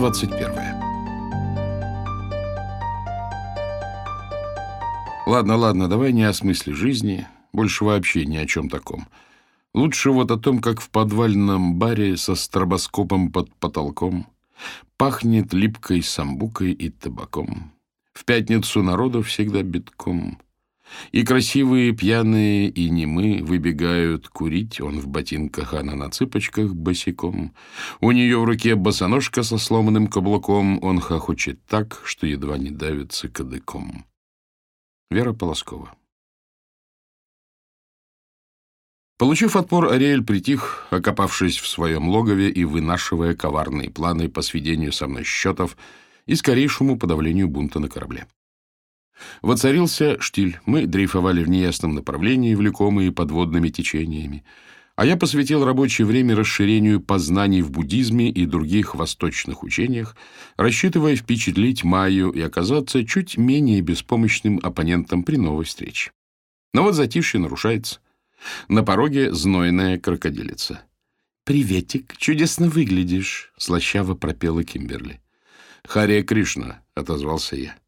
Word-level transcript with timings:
Глава 0.00 0.14
21. 0.14 0.50
Ладно, 5.26 5.56
ладно, 5.56 5.88
давай 5.88 6.14
не 6.14 6.22
о 6.22 6.32
смысле 6.32 6.72
жизни, 6.72 7.26
больше 7.52 7.84
вообще 7.84 8.24
ни 8.24 8.38
о 8.38 8.46
чем 8.46 8.70
таком. 8.70 9.08
Лучше 9.74 10.10
вот 10.10 10.30
о 10.30 10.38
том, 10.38 10.60
как 10.60 10.80
в 10.80 10.88
подвальном 10.88 11.74
баре 11.74 12.16
со 12.16 12.34
стробоскопом 12.34 13.30
под 13.30 13.54
потолком 13.56 14.26
пахнет 14.96 15.52
липкой 15.52 16.02
самбукой 16.02 16.72
и 16.72 16.88
табаком. 16.88 17.70
В 18.14 18.24
пятницу 18.24 18.82
народу 18.82 19.20
всегда 19.20 19.62
битком— 19.62 20.38
и 21.12 21.24
красивые, 21.24 21.92
пьяные 21.92 22.68
и 22.68 22.90
немы 22.90 23.42
выбегают 23.42 24.28
курить, 24.28 24.80
он 24.80 25.00
в 25.00 25.08
ботинках, 25.08 25.74
она 25.74 25.94
на 25.94 26.10
цыпочках 26.10 26.74
босиком. 26.74 27.54
У 28.00 28.12
нее 28.12 28.38
в 28.38 28.44
руке 28.44 28.74
босоножка 28.74 29.42
со 29.42 29.58
сломанным 29.58 30.06
каблуком, 30.06 30.82
он 30.82 31.00
хохочет 31.00 31.64
так, 31.66 32.00
что 32.04 32.26
едва 32.26 32.58
не 32.58 32.70
давится 32.70 33.28
кадыком. 33.28 34.04
Вера 35.10 35.32
Полоскова 35.32 35.94
Получив 39.20 39.54
отпор, 39.54 39.92
Ариэль 39.92 40.24
притих, 40.24 40.86
окопавшись 40.88 41.58
в 41.58 41.68
своем 41.68 42.08
логове 42.08 42.48
и 42.48 42.64
вынашивая 42.64 43.34
коварные 43.34 43.90
планы 43.90 44.30
по 44.30 44.40
сведению 44.40 44.92
со 44.92 45.08
мной 45.08 45.24
счетов 45.24 45.76
и 46.24 46.34
скорейшему 46.34 46.98
подавлению 46.98 47.46
бунта 47.46 47.80
на 47.80 47.90
корабле. 47.90 48.26
Воцарился 49.42 50.20
штиль. 50.20 50.58
Мы 50.66 50.86
дрейфовали 50.86 51.42
в 51.42 51.48
неясном 51.48 51.94
направлении, 51.94 52.54
влекомые 52.54 53.12
подводными 53.12 53.68
течениями. 53.68 54.44
А 54.96 55.06
я 55.06 55.16
посвятил 55.16 55.64
рабочее 55.64 56.06
время 56.06 56.36
расширению 56.36 57.00
познаний 57.00 57.62
в 57.62 57.70
буддизме 57.70 58.28
и 58.30 58.44
других 58.44 58.94
восточных 58.94 59.62
учениях, 59.62 60.14
рассчитывая 60.56 61.16
впечатлить 61.16 61.84
Майю 61.84 62.30
и 62.30 62.40
оказаться 62.40 63.04
чуть 63.06 63.38
менее 63.38 63.80
беспомощным 63.80 64.60
оппонентом 64.62 65.22
при 65.22 65.36
новой 65.36 65.64
встрече. 65.64 66.12
Но 66.74 66.82
вот 66.82 66.94
затишье 66.94 67.40
нарушается. 67.40 68.00
На 68.68 68.82
пороге 68.82 69.32
знойная 69.32 69.98
крокодилица. 69.98 70.82
«Приветик, 71.44 72.16
чудесно 72.16 72.68
выглядишь»,— 72.68 73.52
слащаво 73.56 74.14
пропела 74.14 74.62
Кимберли. 74.64 75.20
«Харе 75.84 76.22
Кришна»,— 76.22 76.82
отозвался 76.94 77.56
я. 77.56 77.79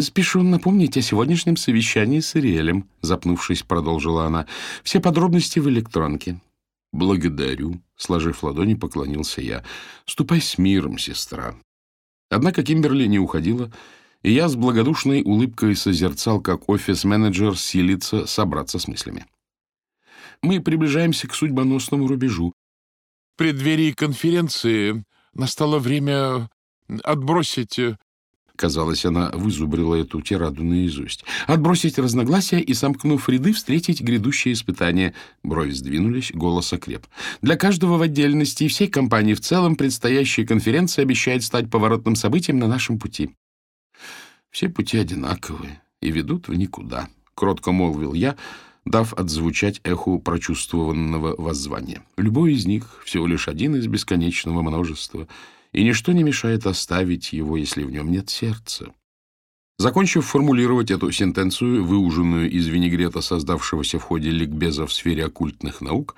«Спешу 0.00 0.42
напомнить 0.42 0.96
о 0.96 1.02
сегодняшнем 1.02 1.56
совещании 1.56 2.20
с 2.20 2.36
Ириэлем»,— 2.36 2.88
запнувшись, 3.02 3.62
продолжила 3.62 4.26
она. 4.26 4.46
«Все 4.82 5.00
подробности 5.00 5.58
в 5.58 5.68
электронке». 5.68 6.40
«Благодарю»,— 6.92 7.80
сложив 7.96 8.42
ладони, 8.42 8.74
поклонился 8.74 9.40
я. 9.40 9.64
«Ступай 10.06 10.40
с 10.40 10.58
миром, 10.58 10.98
сестра». 10.98 11.54
Однако 12.30 12.62
Кимберли 12.62 13.06
не 13.06 13.18
уходила, 13.18 13.70
и 14.22 14.32
я 14.32 14.48
с 14.48 14.56
благодушной 14.56 15.22
улыбкой 15.22 15.76
созерцал, 15.76 16.40
как 16.40 16.68
офис-менеджер 16.68 17.56
силится 17.56 18.26
собраться 18.26 18.78
с 18.78 18.88
мыслями. 18.88 19.26
Мы 20.42 20.60
приближаемся 20.60 21.28
к 21.28 21.34
судьбоносному 21.34 22.06
рубежу. 22.06 22.52
В 23.34 23.38
преддверии 23.38 23.92
конференции 23.92 25.04
настало 25.34 25.78
время 25.78 26.48
отбросить 27.04 27.78
Казалось, 28.58 29.04
она 29.04 29.30
вызубрила 29.34 29.94
эту 29.94 30.20
тираду 30.20 30.64
наизусть. 30.64 31.24
Отбросить 31.46 31.96
разногласия 31.96 32.58
и, 32.58 32.74
сомкнув 32.74 33.28
ряды, 33.28 33.52
встретить 33.52 34.00
грядущее 34.00 34.52
испытание. 34.52 35.14
Брови 35.44 35.70
сдвинулись, 35.70 36.32
голос 36.34 36.72
окреп. 36.72 37.06
Для 37.40 37.54
каждого 37.54 37.98
в 37.98 38.02
отдельности 38.02 38.64
и 38.64 38.68
всей 38.68 38.88
компании 38.88 39.34
в 39.34 39.40
целом 39.40 39.76
предстоящая 39.76 40.44
конференция 40.44 41.04
обещает 41.04 41.44
стать 41.44 41.70
поворотным 41.70 42.16
событием 42.16 42.58
на 42.58 42.66
нашем 42.66 42.98
пути. 42.98 43.30
Все 44.50 44.68
пути 44.68 44.98
одинаковые 44.98 45.80
и 46.02 46.10
ведут 46.10 46.48
в 46.48 46.54
никуда,— 46.54 47.08
кротко 47.36 47.70
молвил 47.70 48.12
я, 48.12 48.34
дав 48.84 49.14
отзвучать 49.14 49.80
эху 49.84 50.18
прочувствованного 50.18 51.40
воззвания. 51.40 52.02
Любой 52.16 52.54
из 52.54 52.66
них 52.66 53.02
всего 53.04 53.28
лишь 53.28 53.46
один 53.46 53.76
из 53.76 53.86
бесконечного 53.86 54.62
множества— 54.62 55.28
и 55.72 55.84
ничто 55.84 56.12
не 56.12 56.22
мешает 56.22 56.66
оставить 56.66 57.32
его, 57.32 57.56
если 57.56 57.84
в 57.84 57.90
нем 57.90 58.10
нет 58.10 58.30
сердца. 58.30 58.92
Закончив 59.78 60.26
формулировать 60.26 60.90
эту 60.90 61.12
сентенцию, 61.12 61.84
выуженную 61.84 62.50
из 62.50 62.66
винегрета, 62.66 63.20
создавшегося 63.20 63.98
в 64.00 64.02
ходе 64.02 64.30
ликбеза 64.30 64.86
в 64.86 64.92
сфере 64.92 65.26
оккультных 65.26 65.80
наук, 65.80 66.16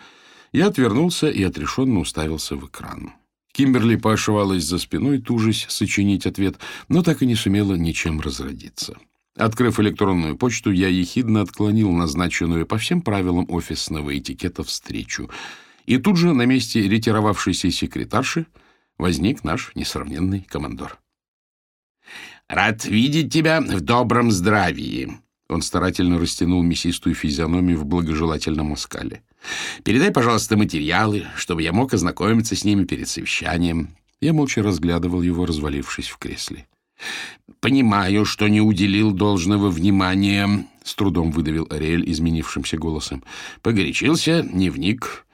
я 0.53 0.69
отвернулся 0.69 1.29
и 1.29 1.43
отрешенно 1.43 2.01
уставился 2.01 2.57
в 2.57 2.67
экран. 2.67 3.13
Кимберли 3.53 3.97
поошивалась 3.97 4.65
за 4.65 4.79
спиной, 4.79 5.21
тужась 5.21 5.67
сочинить 5.69 6.27
ответ, 6.27 6.57
но 6.89 7.03
так 7.03 7.23
и 7.23 7.27
не 7.27 7.35
сумела 7.35 7.75
ничем 7.75 8.21
разродиться. 8.21 8.97
Открыв 9.37 9.79
электронную 9.81 10.37
почту, 10.37 10.71
я 10.71 10.89
ехидно 10.89 11.43
отклонил 11.43 11.91
назначенную 11.93 12.67
по 12.67 12.79
всем 12.79 13.03
правилам 13.03 13.47
офисного 13.49 14.17
этикета 14.17 14.65
встречу. 14.65 15.31
И 15.87 15.99
тут 15.99 16.17
же 16.17 16.33
на 16.33 16.47
месте 16.47 16.81
ретировавшейся 16.89 17.71
секретарши 17.71 18.47
возник 19.01 19.45
наш 19.45 19.73
несравненный 19.75 20.47
командор. 20.49 20.99
«Рад 22.49 22.85
видеть 22.85 23.33
тебя 23.33 23.61
в 23.61 23.81
добром 23.81 24.31
здравии!» 24.31 25.19
Он 25.49 25.63
старательно 25.63 26.19
растянул 26.19 26.63
мясистую 26.63 27.15
физиономию 27.15 27.79
в 27.79 27.85
благожелательном 27.85 28.73
оскале. 28.73 29.23
«Передай, 29.83 30.13
пожалуйста, 30.13 30.57
материалы, 30.57 31.27
чтобы 31.35 31.63
я 31.63 31.73
мог 31.73 31.93
ознакомиться 31.93 32.55
с 32.55 32.65
ними 32.65 32.85
перед 32.85 33.09
совещанием». 33.09 33.97
Я 34.21 34.33
молча 34.33 34.63
разглядывал 34.63 35.23
его, 35.23 35.47
развалившись 35.47 36.09
в 36.09 36.19
кресле. 36.19 36.67
«Понимаю, 37.61 38.25
что 38.25 38.49
не 38.49 38.61
уделил 38.61 39.13
должного 39.13 39.71
внимания»,— 39.71 40.67
с 40.85 40.95
трудом 40.95 41.31
выдавил 41.31 41.67
Ариэль 41.71 42.11
изменившимся 42.11 42.77
голосом. 42.77 43.25
«Погорячился, 43.63 44.43
не 44.43 44.71
вник. 44.71 45.27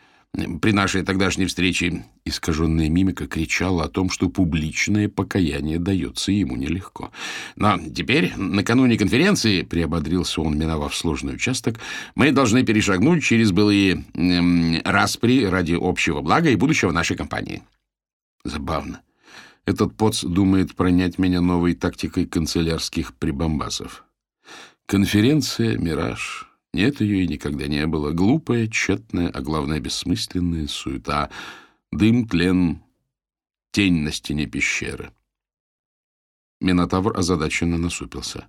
При 0.60 0.72
нашей 0.72 1.02
тогдашней 1.02 1.46
встрече 1.46 2.04
искаженная 2.26 2.90
мимика 2.90 3.26
кричала 3.26 3.84
о 3.84 3.88
том, 3.88 4.10
что 4.10 4.28
публичное 4.28 5.08
покаяние 5.08 5.78
дается 5.78 6.30
ему 6.30 6.56
нелегко. 6.56 7.10
Но 7.56 7.78
теперь, 7.78 8.34
накануне 8.36 8.98
конференции, 8.98 9.62
приободрился 9.62 10.42
он, 10.42 10.58
миновав 10.58 10.94
сложный 10.94 11.34
участок, 11.34 11.80
мы 12.14 12.32
должны 12.32 12.64
перешагнуть 12.64 13.24
через 13.24 13.50
былые 13.50 14.04
эм, 14.14 14.82
распри 14.84 15.44
ради 15.44 15.76
общего 15.80 16.20
блага 16.20 16.50
и 16.50 16.56
будущего 16.56 16.92
нашей 16.92 17.16
компании. 17.16 17.62
Забавно. 18.44 19.00
Этот 19.64 19.96
поц 19.96 20.22
думает 20.22 20.76
пронять 20.76 21.18
меня 21.18 21.40
новой 21.40 21.74
тактикой 21.74 22.26
канцелярских 22.26 23.14
прибамбасов. 23.14 24.04
Конференция 24.86 25.78
«Мираж» 25.78 26.45
Нет 26.76 27.00
ее 27.00 27.24
и 27.24 27.26
никогда 27.26 27.68
не 27.68 27.86
было. 27.86 28.10
Глупая, 28.10 28.66
тщетная, 28.68 29.30
а 29.30 29.40
главное, 29.40 29.80
бессмысленная 29.80 30.66
суета. 30.66 31.30
Дым, 31.90 32.28
тлен, 32.28 32.82
тень 33.70 34.02
на 34.02 34.12
стене 34.12 34.44
пещеры. 34.44 35.10
Минотавр 36.60 37.18
озадаченно 37.18 37.78
насупился. 37.78 38.48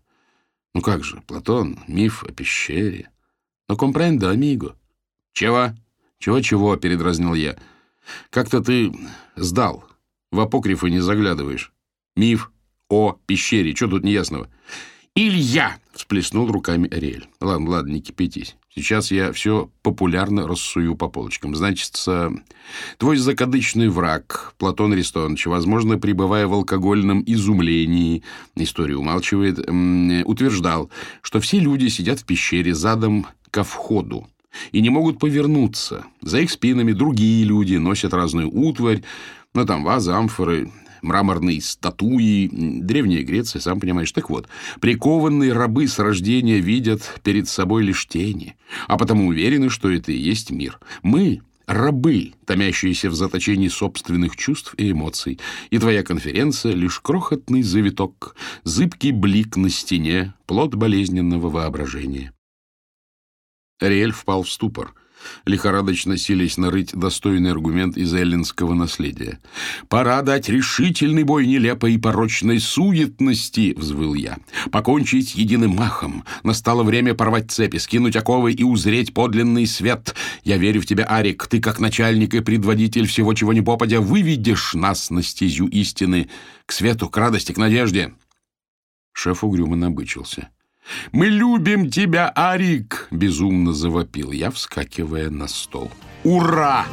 Ну 0.73 0.81
как 0.81 1.05
же, 1.05 1.21
Платон, 1.25 1.79
миф 1.87 2.25
о 2.25 2.33
пещере. 2.33 3.11
Но 3.69 3.77
компрендо, 3.77 4.27
амиго. 4.27 4.75
Чего? 5.31 5.73
Чего-чего, 6.19 6.75
передразнил 6.75 7.33
я. 7.33 7.57
Как-то 8.29 8.61
ты 8.61 8.93
сдал. 9.37 9.85
В 10.33 10.41
апокрифы 10.41 10.89
не 10.89 10.99
заглядываешь. 10.99 11.71
Миф 12.17 12.51
о 12.89 13.17
пещере. 13.25 13.73
Что 13.73 13.87
тут 13.87 14.03
неясного? 14.03 14.49
«Илья!»— 15.19 15.77
всплеснул 15.93 16.51
руками 16.51 16.87
Ариэль. 16.93 17.27
«Ладно, 17.41 17.71
ладно, 17.71 17.93
не 17.93 18.01
кипятись. 18.01 18.55
Сейчас 18.75 19.09
я 19.09 19.31
все 19.31 19.71
популярно 19.81 20.47
рассую 20.47 20.95
по 20.95 21.07
полочкам. 21.07 21.55
Значит, 21.55 21.91
твой 22.99 23.17
закадычный 23.17 23.89
враг, 23.89 24.53
Платон 24.59 24.93
Аристонович, 24.93 25.47
возможно, 25.47 25.97
пребывая 25.97 26.45
в 26.45 26.53
алкогольном 26.53 27.23
изумлении, 27.25 28.21
история 28.55 28.95
умалчивает, 28.95 29.57
утверждал, 30.27 30.91
что 31.23 31.39
все 31.39 31.57
люди 31.57 31.87
сидят 31.87 32.19
в 32.19 32.25
пещере 32.25 32.75
задом 32.75 33.25
ко 33.49 33.63
входу 33.63 34.27
и 34.71 34.81
не 34.81 34.91
могут 34.91 35.17
повернуться. 35.17 36.05
За 36.21 36.41
их 36.41 36.51
спинами 36.51 36.91
другие 36.91 37.43
люди 37.43 37.77
носят 37.77 38.13
разную 38.13 38.55
утварь, 38.55 39.01
ну, 39.55 39.65
там, 39.65 39.83
вазы, 39.83 40.11
амфоры, 40.11 40.71
мраморные 41.01 41.61
статуи, 41.61 42.49
Древняя 42.51 43.23
Греция, 43.23 43.59
сам 43.59 43.79
понимаешь. 43.79 44.11
Так 44.11 44.29
вот, 44.29 44.47
прикованные 44.79 45.53
рабы 45.53 45.87
с 45.87 45.99
рождения 45.99 46.59
видят 46.59 47.19
перед 47.23 47.47
собой 47.47 47.83
лишь 47.83 48.07
тени, 48.07 48.55
а 48.87 48.97
потому 48.97 49.27
уверены, 49.27 49.69
что 49.69 49.89
это 49.89 50.11
и 50.11 50.17
есть 50.17 50.51
мир. 50.51 50.79
Мы— 51.03 51.41
рабы, 51.67 52.33
томящиеся 52.45 53.09
в 53.09 53.15
заточении 53.15 53.67
собственных 53.67 54.35
чувств 54.35 54.73
и 54.77 54.91
эмоций, 54.91 55.39
и 55.69 55.77
твоя 55.79 56.03
конференция— 56.03 56.73
лишь 56.73 56.99
крохотный 56.99 57.61
завиток, 57.61 58.35
зыбкий 58.63 59.11
блик 59.11 59.57
на 59.57 59.69
стене, 59.69 60.33
плод 60.45 60.75
болезненного 60.75 61.49
воображения. 61.49 62.33
Ариэль 63.79 64.11
впал 64.11 64.43
в 64.43 64.49
ступор— 64.49 64.93
лихорадочно 65.45 66.17
сились 66.17 66.57
нарыть 66.57 66.93
достойный 66.93 67.51
аргумент 67.51 67.97
из 67.97 68.13
эллинского 68.13 68.73
наследия. 68.73 69.39
«Пора 69.89 70.21
дать 70.21 70.49
решительный 70.49 71.23
бой 71.23 71.45
нелепой 71.45 71.93
и 71.93 71.97
порочной 71.97 72.59
суетности!»— 72.59 73.73
взвыл 73.77 74.13
я. 74.13 74.37
«Покончить 74.71 75.35
единым 75.35 75.71
махом! 75.71 76.23
Настало 76.43 76.83
время 76.83 77.13
порвать 77.13 77.51
цепи, 77.51 77.77
скинуть 77.77 78.15
оковы 78.15 78.51
и 78.51 78.63
узреть 78.63 79.13
подлинный 79.13 79.67
свет! 79.67 80.15
Я 80.43 80.57
верю 80.57 80.81
в 80.81 80.85
тебя, 80.85 81.05
Арик, 81.05 81.47
ты, 81.47 81.59
как 81.59 81.79
начальник 81.79 82.33
и 82.33 82.41
предводитель 82.41 83.07
всего, 83.07 83.33
чего 83.33 83.53
не 83.53 83.61
попадя, 83.61 84.01
выведешь 84.01 84.73
нас 84.73 85.09
на 85.09 85.23
стезю 85.23 85.67
истины, 85.67 86.29
к 86.65 86.71
свету, 86.71 87.09
к 87.09 87.17
радости, 87.17 87.51
к 87.51 87.57
надежде!» 87.57 88.13
Шеф 89.13 89.43
угрюмо 89.43 89.75
набычился. 89.75 90.49
«Мы 91.11 91.27
любим 91.27 91.89
тебя, 91.89 92.29
Арик!»— 92.29 93.07
безумно 93.11 93.73
завопил 93.73 94.31
я, 94.31 94.51
вскакивая 94.51 95.29
на 95.29 95.47
стол. 95.47 95.91
«Ура!» 96.23 96.85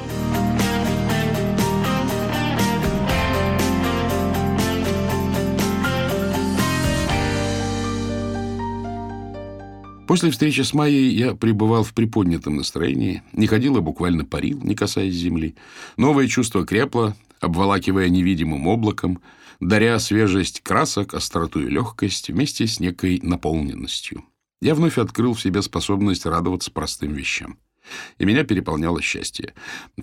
После 10.07 10.31
встречи 10.31 10.61
с 10.61 10.75
Майей 10.75 11.15
я 11.15 11.35
пребывал 11.35 11.83
в 11.83 11.95
приподнятом 11.95 12.57
настроении, 12.57 13.23
не 13.33 13.47
ходил, 13.47 13.79
а 13.79 13.81
буквально 13.81 14.25
парил, 14.25 14.61
не 14.63 14.75
касаясь 14.75 15.15
земли. 15.15 15.55
Новое 15.97 16.29
чувство 16.29 16.67
крепло, 16.67 17.15
обволакивая 17.41 18.09
невидимым 18.11 18.67
облаком— 18.67 19.21
даря 19.65 19.99
свежесть 19.99 20.61
красок, 20.61 21.15
остроту 21.15 21.61
и 21.67 21.71
легкость 21.71 22.29
вместе 22.29 22.67
с 22.67 22.81
некой 22.81 23.21
наполненностью. 23.23 24.25
Я 24.61 24.75
вновь 24.75 24.99
открыл 24.99 25.35
в 25.35 25.41
себе 25.41 25.63
способность 25.63 26.27
радоваться 26.27 26.71
простым 26.71 27.13
вещам. 27.13 27.59
И 28.19 28.25
меня 28.25 28.45
переполняло 28.45 29.03
счастье. 29.03 29.55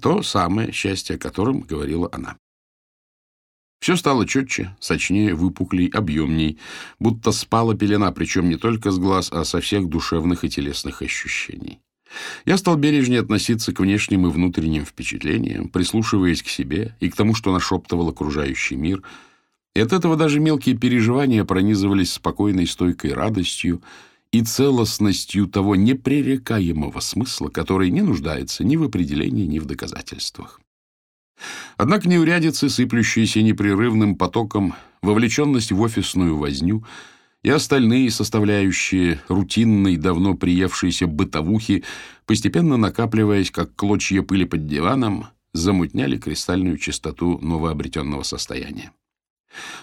То 0.01 0.23
самое 0.23 0.71
счастье, 0.71 1.15
о 1.15 1.19
котором 1.19 1.61
говорила 1.61 2.09
она. 2.11 2.37
Все 3.79 3.95
стало 3.95 4.27
четче, 4.27 4.75
сочнее, 4.79 5.33
выпуклей, 5.33 5.87
объемней, 5.87 6.59
будто 6.99 7.31
спала 7.31 7.75
пелена, 7.75 8.11
причем 8.11 8.49
не 8.49 8.57
только 8.57 8.91
с 8.91 8.99
глаз, 8.99 9.31
а 9.31 9.43
со 9.43 9.59
всех 9.59 9.87
душевных 9.87 10.43
и 10.43 10.49
телесных 10.49 11.01
ощущений. 11.01 11.79
Я 12.45 12.57
стал 12.57 12.75
бережнее 12.75 13.21
относиться 13.21 13.73
к 13.73 13.79
внешним 13.79 14.27
и 14.27 14.29
внутренним 14.29 14.85
впечатлениям, 14.85 15.69
прислушиваясь 15.69 16.43
к 16.43 16.47
себе 16.47 16.95
и 16.99 17.09
к 17.09 17.15
тому, 17.15 17.33
что 17.33 17.51
нашептывал 17.51 18.09
окружающий 18.09 18.75
мир— 18.75 19.01
и 19.75 19.79
от 19.79 19.93
этого 19.93 20.15
даже 20.15 20.39
мелкие 20.39 20.77
переживания 20.77 21.45
пронизывались 21.45 22.13
спокойной 22.13 22.67
стойкой 22.67 23.13
радостью 23.13 23.81
и 24.31 24.41
целостностью 24.41 25.47
того 25.47 25.75
непререкаемого 25.75 26.99
смысла, 26.99 27.49
который 27.49 27.89
не 27.89 28.01
нуждается 28.01 28.63
ни 28.63 28.75
в 28.75 28.83
определении, 28.83 29.45
ни 29.45 29.59
в 29.59 29.65
доказательствах. 29.65 30.59
Однако 31.77 32.07
неурядицы, 32.07 32.69
сыплющиеся 32.69 33.41
непрерывным 33.41 34.15
потоком, 34.15 34.75
вовлеченность 35.01 35.71
в 35.71 35.81
офисную 35.81 36.37
возню 36.37 36.85
и 37.43 37.49
остальные 37.49 38.11
составляющие 38.11 39.19
рутинной, 39.27 39.97
давно 39.97 40.35
приевшейся 40.35 41.07
бытовухи, 41.07 41.83
постепенно 42.25 42.77
накапливаясь, 42.77 43.51
как 43.51 43.75
клочья 43.75 44.21
пыли 44.21 44.45
под 44.45 44.67
диваном, 44.67 45.27
замутняли 45.53 46.17
кристальную 46.17 46.77
чистоту 46.77 47.39
новообретенного 47.39 48.23
состояния. 48.23 48.91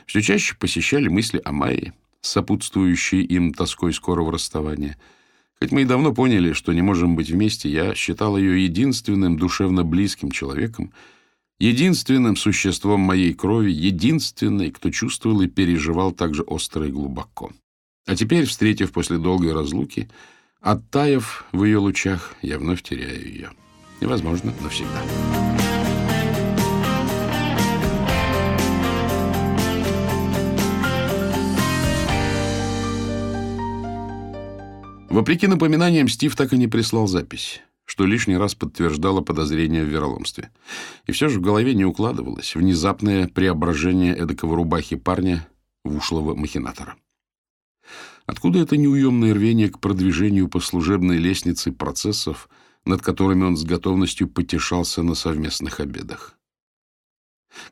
Все 0.06 0.22
чаще 0.22 0.54
посещали 0.56 1.08
мысли 1.08 1.40
о 1.44 1.52
Майе, 1.52 1.92
сопутствующие 2.20 3.22
им 3.22 3.52
тоской 3.52 3.92
скорого 3.92 4.32
расставания. 4.32 4.96
Хоть 5.60 5.72
мы 5.72 5.82
и 5.82 5.84
давно 5.84 6.14
поняли, 6.14 6.52
что 6.52 6.72
не 6.72 6.82
можем 6.82 7.16
быть 7.16 7.30
вместе, 7.30 7.68
я 7.68 7.94
считал 7.94 8.36
ее 8.36 8.64
единственным 8.64 9.36
душевно 9.36 9.84
близким 9.84 10.30
человеком, 10.30 10.92
единственным 11.58 12.36
существом 12.36 13.00
моей 13.00 13.34
крови, 13.34 13.72
единственной, 13.72 14.70
кто 14.70 14.90
чувствовал 14.90 15.40
и 15.40 15.48
переживал 15.48 16.12
так 16.12 16.34
же 16.34 16.42
остро 16.42 16.86
и 16.86 16.90
глубоко. 16.90 17.52
А 18.06 18.14
теперь, 18.14 18.46
встретив 18.46 18.92
после 18.92 19.18
долгой 19.18 19.52
разлуки, 19.52 20.08
оттаяв 20.60 21.44
в 21.52 21.64
ее 21.64 21.78
лучах, 21.78 22.34
я 22.40 22.58
вновь 22.58 22.82
теряю 22.82 23.26
ее. 23.26 23.50
Невозможно 24.00 24.54
навсегда. 24.62 25.02
Вопреки 35.18 35.48
напоминаниям, 35.48 36.06
Стив 36.06 36.36
так 36.36 36.52
и 36.52 36.56
не 36.56 36.68
прислал 36.68 37.08
запись, 37.08 37.60
что 37.84 38.06
лишний 38.06 38.36
раз 38.36 38.54
подтверждало 38.54 39.20
подозрение 39.20 39.82
в 39.82 39.88
вероломстве. 39.88 40.52
И 41.08 41.10
все 41.10 41.28
же 41.28 41.40
в 41.40 41.42
голове 41.42 41.74
не 41.74 41.84
укладывалось 41.84 42.54
внезапное 42.54 43.26
преображение 43.26 44.14
эдакого 44.14 44.54
рубахи 44.54 44.94
парня 44.94 45.48
в 45.82 45.96
ушлого 45.96 46.36
махинатора. 46.36 46.94
Откуда 48.26 48.60
это 48.60 48.76
неуемное 48.76 49.34
рвение 49.34 49.68
к 49.70 49.80
продвижению 49.80 50.46
по 50.46 50.60
служебной 50.60 51.16
лестнице 51.16 51.72
процессов, 51.72 52.48
над 52.84 53.02
которыми 53.02 53.42
он 53.42 53.56
с 53.56 53.64
готовностью 53.64 54.28
потешался 54.28 55.02
на 55.02 55.16
совместных 55.16 55.80
обедах? 55.80 56.38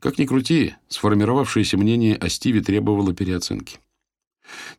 Как 0.01 0.19
ни 0.19 0.25
крути, 0.25 0.75
сформировавшееся 0.89 1.79
мнение 1.79 2.17
о 2.17 2.29
Стиве 2.29 2.61
требовало 2.61 3.15
переоценки. 3.15 3.79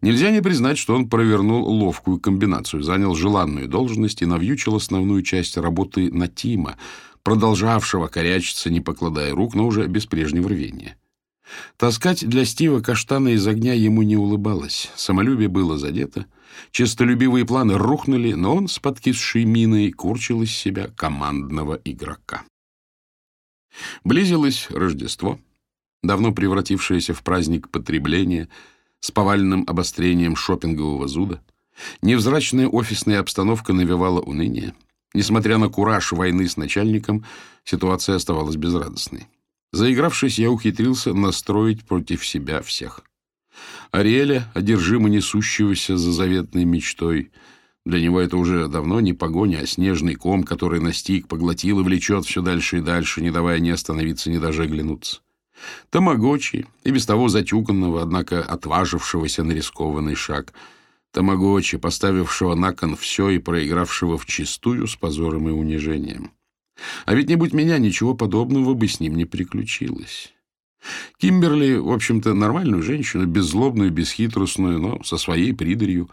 Нельзя 0.01 0.31
не 0.31 0.41
признать, 0.41 0.77
что 0.77 0.95
он 0.95 1.09
провернул 1.09 1.67
ловкую 1.67 2.19
комбинацию, 2.19 2.83
занял 2.83 3.15
желанную 3.15 3.67
должность 3.67 4.21
и 4.21 4.25
навьючил 4.25 4.75
основную 4.75 5.23
часть 5.23 5.57
работы 5.57 6.11
на 6.11 6.27
Тима, 6.27 6.77
продолжавшего 7.23 8.07
корячиться, 8.07 8.69
не 8.69 8.79
покладая 8.79 9.33
рук, 9.33 9.55
но 9.55 9.67
уже 9.67 9.87
без 9.87 10.05
прежнего 10.05 10.49
рвения. 10.49 10.97
Таскать 11.77 12.27
для 12.27 12.45
Стива 12.45 12.81
каштаны 12.81 13.33
из 13.33 13.47
огня 13.47 13.73
ему 13.73 14.03
не 14.03 14.17
улыбалось. 14.17 14.91
Самолюбие 14.95 15.47
было 15.47 15.77
задето, 15.77 16.25
честолюбивые 16.71 17.45
планы 17.45 17.77
рухнули, 17.77 18.33
но 18.33 18.55
он 18.55 18.67
с 18.67 18.79
подкисшей 18.79 19.45
миной 19.45 19.91
курчил 19.91 20.41
из 20.41 20.51
себя 20.51 20.89
командного 20.95 21.79
игрока. 21.85 22.43
Близилось 24.03 24.67
Рождество, 24.69 25.39
давно 26.03 26.33
превратившееся 26.33 27.13
в 27.13 27.23
праздник 27.23 27.69
потребления— 27.69 28.49
с 28.99 29.11
повальным 29.11 29.63
обострением 29.67 30.35
шопингового 30.35 31.07
зуда. 31.07 31.41
Невзрачная 32.01 32.67
офисная 32.67 33.19
обстановка 33.19 33.73
навевала 33.73 34.19
уныние. 34.19 34.73
Несмотря 35.13 35.57
на 35.57 35.69
кураж 35.69 36.11
войны 36.11 36.47
с 36.47 36.57
начальником, 36.57 37.25
ситуация 37.63 38.15
оставалась 38.15 38.55
безрадостной. 38.55 39.27
Заигравшись, 39.71 40.39
я 40.39 40.49
ухитрился 40.49 41.13
настроить 41.13 41.85
против 41.85 42.25
себя 42.25 42.61
всех. 42.61 43.01
Ариэля, 43.91 44.51
одержимо 44.53 45.09
несущегося 45.09 45.97
за 45.97 46.11
заветной 46.11 46.65
мечтой, 46.65 47.31
для 47.87 48.01
него 48.01 48.19
это 48.19 48.35
уже 48.35 48.67
давно 48.67 48.99
не 48.99 49.13
погоня, 49.13 49.59
а 49.63 49.65
снежный 49.65 50.15
ком, 50.15 50.43
который 50.43 50.81
настиг, 50.81 51.29
поглотил 51.29 51.79
и 51.79 51.83
влечет 51.83 52.25
все 52.25 52.41
дальше 52.41 52.79
и 52.79 52.81
дальше, 52.81 53.21
не 53.21 53.31
давая 53.31 53.59
ни 53.59 53.69
остановиться, 53.69 54.29
ни 54.29 54.39
даже 54.39 54.63
оглянуться. 54.63 55.21
Тамагочи, 55.89 56.67
и 56.83 56.91
без 56.91 57.05
того 57.05 57.29
затюканного, 57.29 58.01
однако 58.01 58.43
отважившегося 58.43 59.43
на 59.43 59.51
рискованный 59.51 60.15
шаг. 60.15 60.53
Тамагочи, 61.11 61.77
поставившего 61.77 62.55
на 62.55 62.73
кон 62.73 62.95
все 62.95 63.29
и 63.29 63.39
проигравшего 63.39 64.17
вчистую 64.17 64.87
с 64.87 64.95
позором 64.95 65.49
и 65.49 65.51
унижением. 65.51 66.31
А 67.05 67.15
ведь 67.15 67.29
не 67.29 67.35
будь 67.35 67.53
меня, 67.53 67.77
ничего 67.79 68.13
подобного 68.13 68.73
бы 68.73 68.87
с 68.87 68.99
ним 68.99 69.15
не 69.15 69.25
приключилось. 69.25 70.33
Кимберли, 71.17 71.77
в 71.77 71.91
общем-то, 71.91 72.33
нормальную 72.33 72.83
женщину, 72.83 73.25
беззлобную, 73.25 73.91
бесхитростную, 73.91 74.79
но 74.79 75.03
со 75.03 75.17
своей 75.17 75.53
придарью, 75.53 76.09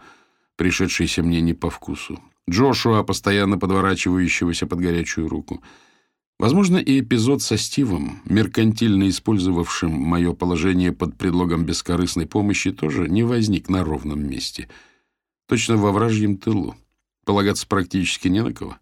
пришедшейся 0.55 1.21
мне 1.21 1.41
не 1.41 1.53
по 1.53 1.69
вкусу. 1.69 2.19
Джошуа, 2.49 3.03
постоянно 3.03 3.59
подворачивающегося 3.59 4.65
под 4.65 4.79
горячую 4.79 5.27
руку— 5.27 5.61
Возможно, 6.37 6.77
и 6.77 6.99
эпизод 6.99 7.41
со 7.41 7.57
Стивом, 7.57 8.21
меркантильно 8.25 9.07
использовавшим 9.07 9.91
мое 9.91 10.33
положение 10.33 10.91
под 10.91 11.17
предлогом 11.17 11.65
бескорыстной 11.65 12.27
помощи, 12.27 12.71
тоже 12.71 13.07
не 13.07 13.23
возник 13.23 13.69
на 13.69 13.85
ровном 13.85 14.27
месте. 14.27 14.67
Точно 15.47 15.77
во 15.77 15.91
вражьем 15.93 16.37
тылу. 16.37 16.75
Полагаться 17.25 17.65
практически 17.67 18.27
не 18.27 18.43
на 18.43 18.53
кого. 18.53 18.77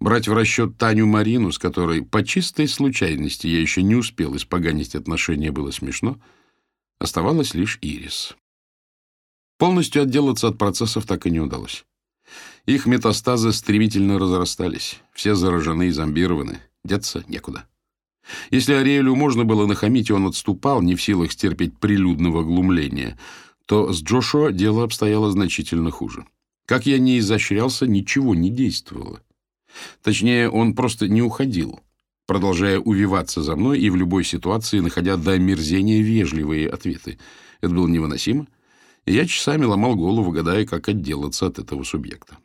Брать 0.00 0.26
в 0.26 0.32
расчет 0.32 0.78
Таню 0.78 1.06
Марину, 1.06 1.52
с 1.52 1.58
которой 1.58 2.02
по 2.02 2.24
чистой 2.24 2.66
случайности 2.66 3.46
я 3.46 3.60
еще 3.60 3.82
не 3.82 3.94
успел 3.94 4.34
испоганить 4.36 4.94
отношения, 4.94 5.52
было 5.52 5.70
смешно. 5.70 6.18
Оставалась 6.98 7.54
лишь 7.54 7.78
Ирис. 7.82 8.36
Полностью 9.58 10.02
отделаться 10.02 10.48
от 10.48 10.56
процессов 10.56 11.04
так 11.04 11.26
и 11.26 11.30
не 11.30 11.40
удалось. 11.40 11.84
Их 12.64 12.86
метастазы 12.86 13.52
стремительно 13.52 14.18
разрастались. 14.18 15.00
Все 15.12 15.34
заражены 15.34 15.88
и 15.88 15.90
зомбированы. 15.90 16.60
Деться 16.84 17.24
некуда. 17.28 17.66
Если 18.50 18.74
Ариэлю 18.74 19.14
можно 19.14 19.44
было 19.44 19.66
нахамить, 19.66 20.10
и 20.10 20.12
он 20.12 20.26
отступал, 20.26 20.82
не 20.82 20.94
в 20.94 21.02
силах 21.02 21.32
стерпеть 21.32 21.78
прилюдного 21.78 22.42
глумления, 22.42 23.18
то 23.66 23.92
с 23.92 24.02
Джошуа 24.02 24.52
дело 24.52 24.84
обстояло 24.84 25.30
значительно 25.30 25.90
хуже. 25.90 26.26
Как 26.66 26.86
я 26.86 26.98
не 26.98 27.18
изощрялся, 27.18 27.86
ничего 27.86 28.34
не 28.34 28.50
действовало. 28.50 29.22
Точнее, 30.02 30.50
он 30.50 30.74
просто 30.74 31.08
не 31.08 31.22
уходил, 31.22 31.80
продолжая 32.26 32.78
увиваться 32.78 33.42
за 33.42 33.56
мной 33.56 33.80
и 33.80 33.90
в 33.90 33.96
любой 33.96 34.24
ситуации, 34.24 34.80
находя 34.80 35.16
до 35.16 35.32
омерзения 35.32 36.02
вежливые 36.02 36.68
ответы. 36.68 37.18
Это 37.60 37.74
было 37.74 37.88
невыносимо, 37.88 38.46
и 39.04 39.12
я 39.12 39.26
часами 39.26 39.64
ломал 39.64 39.96
голову, 39.96 40.30
гадая, 40.30 40.66
как 40.66 40.88
отделаться 40.88 41.46
от 41.46 41.58
этого 41.58 41.82
субъекта. 41.84 42.38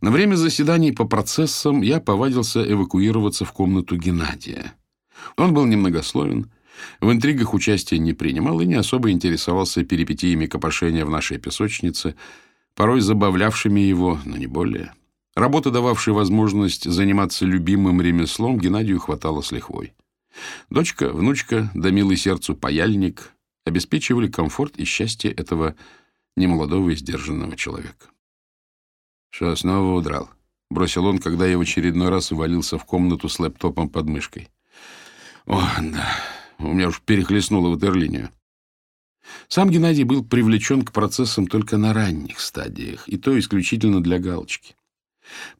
На 0.00 0.10
время 0.10 0.36
заседаний 0.36 0.92
по 0.92 1.04
процессам 1.04 1.82
я 1.82 2.00
повадился 2.00 2.60
эвакуироваться 2.70 3.44
в 3.44 3.52
комнату 3.52 3.96
Геннадия. 3.96 4.74
Он 5.36 5.52
был 5.52 5.66
немногословен, 5.66 6.50
в 7.00 7.10
интригах 7.10 7.54
участия 7.54 7.98
не 7.98 8.12
принимал 8.12 8.60
и 8.60 8.66
не 8.66 8.74
особо 8.74 9.10
интересовался 9.10 9.84
перипетиями 9.84 10.46
копошения 10.46 11.04
в 11.04 11.10
нашей 11.10 11.38
песочнице, 11.38 12.14
порой 12.74 13.00
забавлявшими 13.00 13.80
его, 13.80 14.18
но 14.24 14.36
не 14.36 14.46
более. 14.46 14.92
Работа, 15.34 15.70
дававшая 15.70 16.14
возможность 16.14 16.90
заниматься 16.90 17.44
любимым 17.44 18.00
ремеслом, 18.00 18.58
Геннадию 18.58 18.98
хватало 18.98 19.42
с 19.42 19.52
лихвой. 19.52 19.92
Дочка, 20.70 21.12
внучка, 21.12 21.70
да 21.74 21.90
милый 21.90 22.16
сердцу 22.16 22.54
паяльник 22.54 23.32
обеспечивали 23.64 24.28
комфорт 24.28 24.76
и 24.76 24.84
счастье 24.84 25.30
этого 25.30 25.76
немолодого 26.36 26.90
и 26.90 26.96
сдержанного 26.96 27.56
человека. 27.56 28.06
«Что, 29.30 29.54
снова 29.56 29.96
удрал?»— 29.98 30.28
бросил 30.70 31.06
он, 31.06 31.18
когда 31.18 31.46
я 31.46 31.56
в 31.56 31.60
очередной 31.60 32.08
раз 32.08 32.30
ввалился 32.30 32.78
в 32.78 32.84
комнату 32.84 33.28
с 33.28 33.38
лэптопом 33.38 33.88
под 33.88 34.06
мышкой. 34.06 34.48
«О, 35.46 35.62
да, 35.80 36.16
у 36.58 36.72
меня 36.72 36.88
уж 36.88 37.00
перехлестнуло 37.00 37.70
ватерлинию». 37.70 38.30
Сам 39.48 39.70
Геннадий 39.70 40.04
был 40.04 40.24
привлечен 40.24 40.84
к 40.84 40.92
процессам 40.92 41.46
только 41.46 41.76
на 41.76 41.92
ранних 41.92 42.40
стадиях, 42.40 43.08
и 43.08 43.16
то 43.16 43.38
исключительно 43.38 44.02
для 44.02 44.18
галочки. 44.18 44.74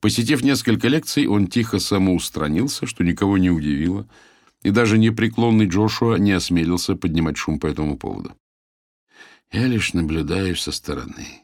Посетив 0.00 0.42
несколько 0.42 0.88
лекций, 0.88 1.26
он 1.26 1.46
тихо 1.46 1.78
самоустранился, 1.78 2.86
что 2.86 3.04
никого 3.04 3.38
не 3.38 3.50
удивило, 3.50 4.08
и 4.62 4.70
даже 4.70 4.98
непреклонный 4.98 5.66
Джошуа 5.66 6.16
не 6.16 6.32
осмелился 6.32 6.96
поднимать 6.96 7.36
шум 7.36 7.58
по 7.60 7.66
этому 7.66 7.96
поводу. 7.96 8.34
«Я 9.52 9.66
лишь 9.66 9.94
наблюдаю 9.94 10.56
со 10.56 10.72
стороны. 10.72 11.42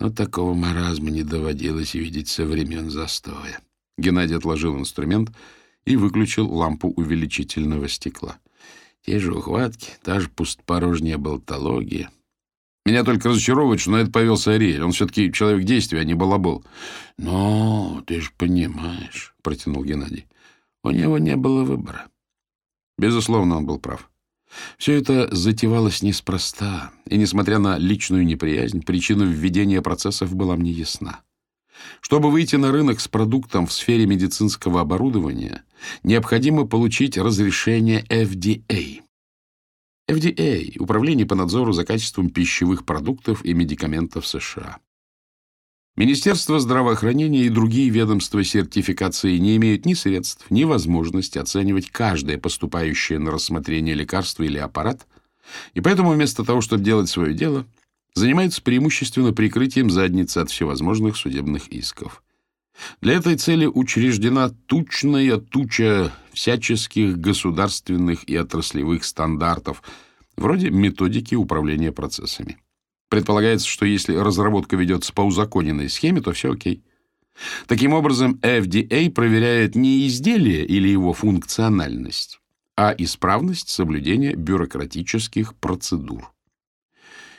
Но 0.00 0.10
такого 0.10 0.54
маразма 0.54 1.10
не 1.10 1.22
доводилось 1.22 1.94
видеть 1.94 2.28
со 2.28 2.44
времен 2.44 2.90
застоя». 2.90 3.60
Геннадий 3.96 4.36
отложил 4.36 4.78
инструмент 4.78 5.32
и 5.84 5.96
выключил 5.96 6.52
лампу 6.52 6.88
увеличительного 6.88 7.88
стекла. 7.88 8.38
Те 9.04 9.18
же 9.18 9.34
ухватки, 9.34 9.90
та 10.02 10.20
же 10.20 10.28
пустопорожняя 10.28 11.18
болтология— 11.18 12.10
меня 12.88 13.04
только 13.04 13.28
разочаровывает, 13.28 13.80
что 13.80 13.90
на 13.90 13.96
это 13.96 14.10
повелся 14.10 14.52
Ариэль. 14.52 14.82
Он 14.82 14.92
все-таки 14.92 15.30
человек 15.30 15.66
действия, 15.66 16.00
а 16.00 16.04
не 16.04 16.14
балабол.— 16.14 16.64
Но 17.18 18.02
ты 18.06 18.22
же 18.22 18.30
понимаешь,— 18.38 19.34
протянул 19.42 19.84
Геннадий,— 19.84 20.26
у 20.82 20.88
него 20.88 21.18
не 21.18 21.36
было 21.36 21.64
выбора. 21.64 22.06
Безусловно, 22.96 23.58
он 23.58 23.66
был 23.66 23.78
прав. 23.78 24.10
Все 24.78 24.94
это 24.94 25.34
затевалось 25.34 26.02
неспроста, 26.02 26.92
и, 27.06 27.16
несмотря 27.16 27.58
на 27.58 27.78
личную 27.78 28.24
неприязнь, 28.24 28.82
причина 28.82 29.22
введения 29.22 29.82
процессов 29.82 30.34
была 30.34 30.56
мне 30.56 30.70
ясна. 30.70 31.20
Чтобы 32.00 32.30
выйти 32.30 32.56
на 32.56 32.72
рынок 32.72 33.00
с 33.00 33.08
продуктом 33.08 33.66
в 33.66 33.72
сфере 33.72 34.06
медицинского 34.06 34.80
оборудования, 34.80 35.64
необходимо 36.02 36.66
получить 36.66 37.16
разрешение 37.16 38.04
FDA— 38.08 39.00
FDA– 40.08 40.78
Управление 40.78 41.26
по 41.26 41.34
надзору 41.34 41.72
за 41.72 41.84
качеством 41.84 42.30
пищевых 42.30 42.86
продуктов 42.86 43.44
и 43.44 43.52
медикаментов 43.52 44.26
США. 44.26 44.78
Министерство 45.98 46.60
здравоохранения 46.60 47.40
и 47.40 47.48
другие 47.48 47.88
ведомства 47.88 48.44
сертификации 48.44 49.36
не 49.38 49.56
имеют 49.56 49.84
ни 49.84 49.94
средств, 49.94 50.48
ни 50.48 50.62
возможности 50.62 51.38
оценивать 51.38 51.90
каждое 51.90 52.38
поступающее 52.38 53.18
на 53.18 53.32
рассмотрение 53.32 53.96
лекарство 53.96 54.44
или 54.44 54.58
аппарат, 54.58 55.08
и 55.74 55.80
поэтому 55.80 56.12
вместо 56.12 56.44
того, 56.44 56.60
чтобы 56.60 56.84
делать 56.84 57.08
свое 57.08 57.34
дело, 57.34 57.66
занимаются 58.14 58.62
преимущественно 58.62 59.32
прикрытием 59.32 59.90
задницы 59.90 60.38
от 60.38 60.50
всевозможных 60.50 61.16
судебных 61.16 61.66
исков. 61.66 62.22
Для 63.00 63.14
этой 63.14 63.34
цели 63.34 63.66
учреждена 63.66 64.50
тучная 64.66 65.38
туча 65.38 66.12
всяческих 66.32 67.18
государственных 67.18 68.22
и 68.30 68.36
отраслевых 68.36 69.02
стандартов, 69.02 69.82
вроде 70.36 70.70
методики 70.70 71.34
управления 71.34 71.90
процессами. 71.90 72.56
Предполагается, 73.08 73.66
что 73.66 73.86
если 73.86 74.14
разработка 74.14 74.76
ведется 74.76 75.12
по 75.12 75.22
узаконенной 75.22 75.88
схеме, 75.88 76.20
то 76.20 76.32
все 76.32 76.52
окей. 76.52 76.82
Таким 77.66 77.92
образом, 77.92 78.38
FDA 78.42 79.10
проверяет 79.10 79.74
не 79.74 80.06
изделие 80.06 80.66
или 80.66 80.88
его 80.88 81.12
функциональность, 81.12 82.40
а 82.76 82.94
исправность 82.98 83.68
соблюдения 83.68 84.34
бюрократических 84.34 85.54
процедур. 85.54 86.32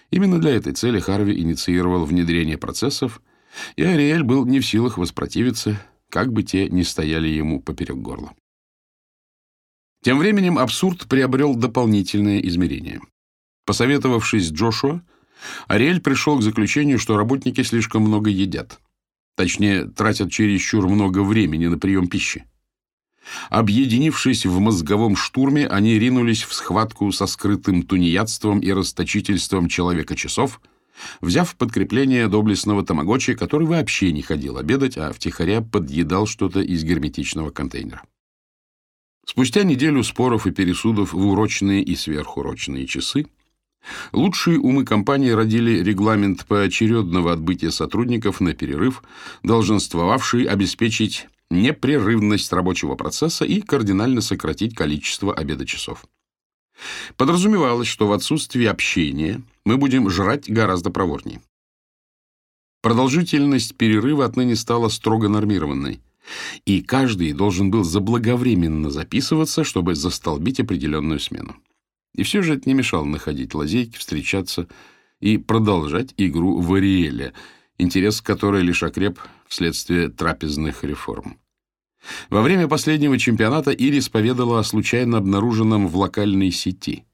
Именно 0.10 0.40
для 0.40 0.52
этой 0.52 0.74
цели 0.74 1.00
Харви 1.00 1.40
инициировал 1.40 2.06
внедрение 2.06 2.58
процессов, 2.58 3.22
и 3.76 3.84
Ариэль 3.84 4.24
был 4.24 4.46
не 4.46 4.60
в 4.60 4.66
силах 4.66 4.98
воспротивиться, 4.98 5.80
как 6.10 6.34
бы 6.34 6.44
те 6.44 6.70
ни 6.70 6.82
стояли 6.82 7.28
ему 7.28 7.62
поперек 7.62 7.98
горла. 7.98 8.34
Тем 10.02 10.18
временем 10.18 10.58
абсурд 10.58 11.08
приобрел 11.08 11.56
дополнительное 11.56 12.40
измерение. 12.40 13.02
Посоветовавшись 13.66 14.48
с 14.48 14.52
Джошуа, 14.52 15.04
Ариэль 15.68 16.02
пришел 16.02 16.38
к 16.38 16.44
заключению, 16.44 17.00
что 17.00 17.18
работники 17.18 17.62
слишком 17.64 18.04
много 18.04 18.30
едят. 18.30 18.80
Точнее, 19.36 19.86
тратят 19.86 20.32
чересчур 20.32 20.88
много 20.88 21.24
времени 21.24 21.68
на 21.68 21.78
прием 21.78 22.08
пищи. 22.08 22.46
Объединившись 23.50 24.46
в 24.46 24.60
мозговом 24.60 25.16
штурме, 25.16 25.68
они 25.68 26.00
ринулись 26.00 26.44
в 26.44 26.54
схватку 26.54 27.12
со 27.12 27.26
скрытым 27.26 27.84
тунеядством 27.84 28.60
и 28.60 28.72
расточительством 28.72 29.68
человека-часов, 29.68 30.62
взяв 31.22 31.56
подкрепление 31.56 32.28
доблестного 32.28 32.84
тамагочи, 32.84 33.34
который 33.34 33.68
вообще 33.68 34.12
не 34.12 34.22
ходил 34.22 34.58
обедать, 34.58 34.98
а 34.98 35.14
втихаря 35.14 35.62
подъедал 35.62 36.28
что-то 36.28 36.62
из 36.62 36.84
герметичного 36.84 37.52
контейнера. 37.52 38.04
Спустя 39.26 39.64
неделю 39.64 40.04
споров 40.04 40.48
и 40.48 40.52
пересудов 40.52 41.14
в 41.14 41.28
урочные 41.28 41.84
и 41.84 41.96
сверхурочные 41.96 42.88
часы 42.88 43.28
лучшие 44.12 44.60
умы 44.60 44.86
компании 44.86 45.30
родили 45.30 45.84
регламент 45.84 46.46
поочередного 46.46 47.34
отбытия 47.34 47.72
сотрудников 47.72 48.40
на 48.42 48.54
перерыв, 48.54 49.04
долженствовавший 49.44 50.44
обеспечить 50.44 51.28
непрерывность 51.50 52.52
рабочего 52.54 52.96
процесса 52.96 53.46
и 53.46 53.62
кардинально 53.62 54.22
сократить 54.22 54.76
количество 54.76 55.34
обедочасов. 55.34 56.06
Подразумевалось, 57.18 57.88
что 57.88 58.08
в 58.08 58.14
отсутствии 58.14 58.66
общения 58.66 59.42
мы 59.66 59.78
будем 59.78 60.10
жрать 60.10 60.50
гораздо 60.50 60.92
проворнее. 60.92 61.42
Продолжительность 62.82 63.76
перерыва 63.76 64.26
отныне 64.26 64.56
стала 64.56 64.90
строго 64.90 65.28
нормированной– 65.28 66.00
и 66.66 66.82
каждый 66.82 67.34
должен 67.34 67.72
был 67.72 67.84
заблаговременно 67.84 68.90
записываться, 68.90 69.64
чтобы 69.64 69.96
застолбить 69.96 70.60
определенную 70.60 71.20
смену. 71.20 71.56
И 72.16 72.24
все 72.24 72.42
же 72.42 72.56
это 72.56 72.68
не 72.68 72.74
мешало 72.74 73.06
находить 73.06 73.54
лазейки, 73.54 73.98
встречаться 73.98 74.68
и 75.20 75.38
продолжать 75.38 76.14
игру 76.18 76.60
в 76.60 76.74
Ариэле, 76.74 77.34
интерес 77.78 78.22
которой 78.22 78.64
лишь 78.64 78.84
окреп 78.84 79.20
вследствие 79.48 80.10
трапезных 80.10 80.84
реформ. 80.84 81.38
Во 82.30 82.42
время 82.42 82.68
последнего 82.68 83.18
чемпионата 83.18 83.72
Ирис 83.72 84.10
поведала 84.10 84.60
о 84.60 84.64
случайно 84.64 85.18
обнаруженном 85.18 85.88
в 85.88 85.98
локальной 85.98 86.52
сети. 86.52 87.06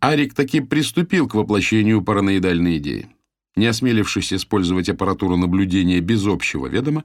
Арик 0.00 0.34
таки 0.34 0.60
приступил 0.60 1.28
к 1.28 1.34
воплощению 1.34 2.02
параноидальной 2.02 2.78
идеи. 2.78 3.08
Не 3.56 3.66
осмелившись 3.66 4.32
использовать 4.32 4.88
аппаратуру 4.88 5.36
наблюдения 5.36 6.00
без 6.00 6.26
общего 6.26 6.66
ведома, 6.66 7.04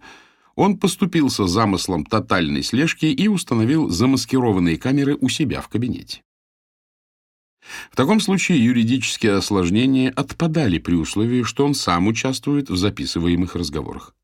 он 0.56 0.78
поступился 0.78 1.48
замыслом 1.48 2.06
тотальной 2.06 2.64
слежки 2.64 3.06
и 3.06 3.28
установил 3.28 3.90
замаскированные 3.90 4.78
камеры 4.78 5.16
у 5.22 5.30
себя 5.30 5.62
в 5.62 5.70
кабинете. 5.70 6.22
В 7.92 7.96
таком 7.96 8.20
случае 8.20 8.64
юридические 8.64 9.34
осложнения 9.34 10.12
отпадали 10.12 10.78
при 10.78 10.96
условии, 10.96 11.44
что 11.44 11.66
он 11.66 11.74
сам 11.74 12.08
участвует 12.08 12.70
в 12.70 12.78
записываемых 12.78 13.56
разговорах. 13.56 14.16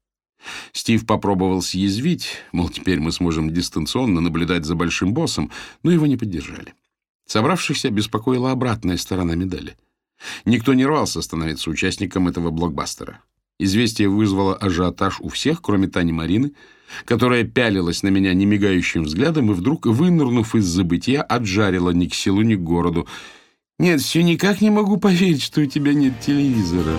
Стив 0.72 1.06
попробовал 1.06 1.62
съязвить, 1.62 2.38
мол, 2.51 2.70
теперь 2.70 3.00
мы 3.00 3.12
сможем 3.12 3.51
дистанционно 3.51 4.22
наблюдать 4.22 4.65
за 4.65 4.75
большим 4.75 5.13
боссом, 5.13 5.51
но 5.84 5.92
его 5.92 6.06
не 6.06 6.18
поддержали. 6.18 6.74
Собравшихся 7.25 7.89
беспокоила 7.89 8.51
обратная 8.51 8.98
сторона 8.98 9.36
медали. 9.36 9.75
Никто 10.46 10.74
не 10.74 10.86
рвался 10.86 11.22
становиться 11.22 11.70
участником 11.70 12.27
этого 12.27 12.51
блокбастера. 12.51 13.22
Известие 13.60 14.10
вызвало 14.10 14.56
ажиотаж 14.56 15.20
у 15.22 15.30
всех, 15.30 15.62
кроме 15.62 15.88
Тани 15.88 16.12
Марины, 16.12 16.54
которая 17.06 17.44
пялилась 17.44 18.04
на 18.04 18.10
меня 18.10 18.34
немигающим 18.34 19.04
взглядом 19.04 19.51
и 19.51 19.54
вдруг, 19.54 19.86
вынырнув 19.86 20.56
из 20.56 20.65
забытия, 20.65 21.22
отжарила 21.22 21.92
ни 21.92 22.08
к 22.08 22.13
селу, 22.13 22.42
ни 22.42 22.56
к 22.56 22.62
городу. 22.62 23.08
«Нет, 23.77 24.01
все 24.01 24.24
никак 24.24 24.62
не 24.62 24.70
могу 24.70 24.98
поверить, 24.98 25.44
что 25.44 25.62
у 25.62 25.65
тебя 25.65 25.94
нет 25.94 26.13
телевизора». 26.22 26.96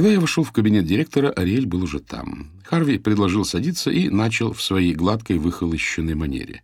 Когда 0.00 0.12
я 0.12 0.20
вошел 0.20 0.44
в 0.44 0.52
кабинет 0.52 0.86
директора, 0.86 1.30
Ариэль 1.30 1.66
был 1.66 1.82
уже 1.82 1.98
там. 1.98 2.50
Харви 2.64 2.96
предложил 2.96 3.44
садиться 3.44 3.90
и 3.90 4.08
начал 4.08 4.54
в 4.54 4.62
своей 4.62 4.94
гладкой, 4.94 5.36
выхолощенной 5.36 6.14
манере. 6.14 6.62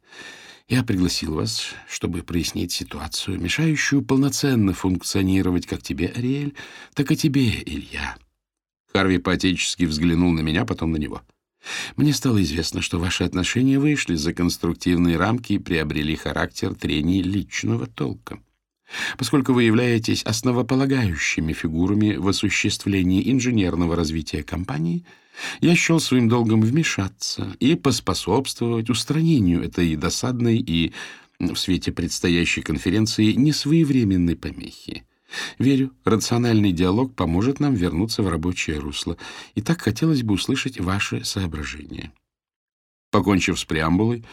«Я 0.68 0.82
пригласил 0.82 1.34
вас, 1.34 1.74
чтобы 1.88 2.22
прояснить 2.22 2.72
ситуацию, 2.72 3.40
мешающую 3.40 4.02
полноценно 4.02 4.72
функционировать 4.72 5.66
как 5.66 5.80
тебе, 5.80 6.08
Ариэль, 6.08 6.54
так 6.94 7.12
и 7.12 7.16
тебе, 7.16 7.62
Илья». 7.62 8.16
Харви 8.92 9.18
поотечески 9.18 9.84
взглянул 9.84 10.32
на 10.32 10.40
меня, 10.40 10.64
потом 10.64 10.90
на 10.90 10.96
него. 10.96 11.22
«Мне 11.96 12.12
стало 12.12 12.42
известно, 12.42 12.82
что 12.82 12.98
ваши 12.98 13.22
отношения 13.22 13.78
вышли 13.78 14.16
за 14.16 14.32
конструктивные 14.32 15.16
рамки 15.16 15.54
и 15.54 15.58
приобрели 15.58 16.16
характер 16.16 16.74
трений 16.74 17.22
личного 17.22 17.86
толка. 17.86 18.40
Поскольку 19.18 19.52
вы 19.52 19.64
являетесь 19.64 20.22
основополагающими 20.22 21.52
фигурами 21.52 22.16
в 22.16 22.28
осуществлении 22.28 23.30
инженерного 23.30 23.96
развития 23.96 24.42
компании, 24.42 25.04
я 25.60 25.74
счел 25.74 26.00
своим 26.00 26.28
долгом 26.28 26.60
вмешаться 26.62 27.56
и 27.60 27.74
поспособствовать 27.74 28.88
устранению 28.88 29.62
этой 29.62 29.96
досадной 29.96 30.58
и, 30.58 30.92
в 31.38 31.56
свете 31.56 31.92
предстоящей 31.92 32.62
конференции, 32.62 33.32
несвоевременной 33.32 34.36
помехи. 34.36 35.04
Верю, 35.58 35.92
рациональный 36.04 36.72
диалог 36.72 37.14
поможет 37.14 37.60
нам 37.60 37.74
вернуться 37.74 38.22
в 38.22 38.28
рабочее 38.28 38.78
русло. 38.78 39.16
И 39.54 39.60
так 39.60 39.82
хотелось 39.82 40.22
бы 40.22 40.34
услышать 40.34 40.80
ваши 40.80 41.24
соображения. 41.24 42.12
Покончив 43.10 43.58
с 43.58 43.64
преамбулой, 43.64 44.24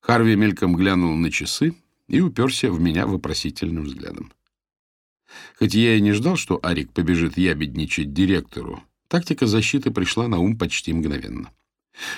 Харви 0.00 0.36
мельком 0.36 0.76
глянул 0.76 1.14
на 1.16 1.30
часы 1.30 1.74
и 2.08 2.20
уперся 2.20 2.70
в 2.70 2.80
меня 2.80 3.06
вопросительным 3.06 3.84
взглядом. 3.84 4.32
Хоть 5.58 5.74
я 5.74 5.96
и 5.96 6.00
не 6.00 6.12
ждал, 6.12 6.36
что 6.36 6.60
Арик 6.62 6.92
побежит 6.92 7.36
ябедничать 7.36 8.12
директору, 8.12 8.82
тактика 9.08 9.46
защиты 9.46 9.90
пришла 9.90 10.28
на 10.28 10.38
ум 10.38 10.56
почти 10.56 10.92
мгновенно. 10.92 11.50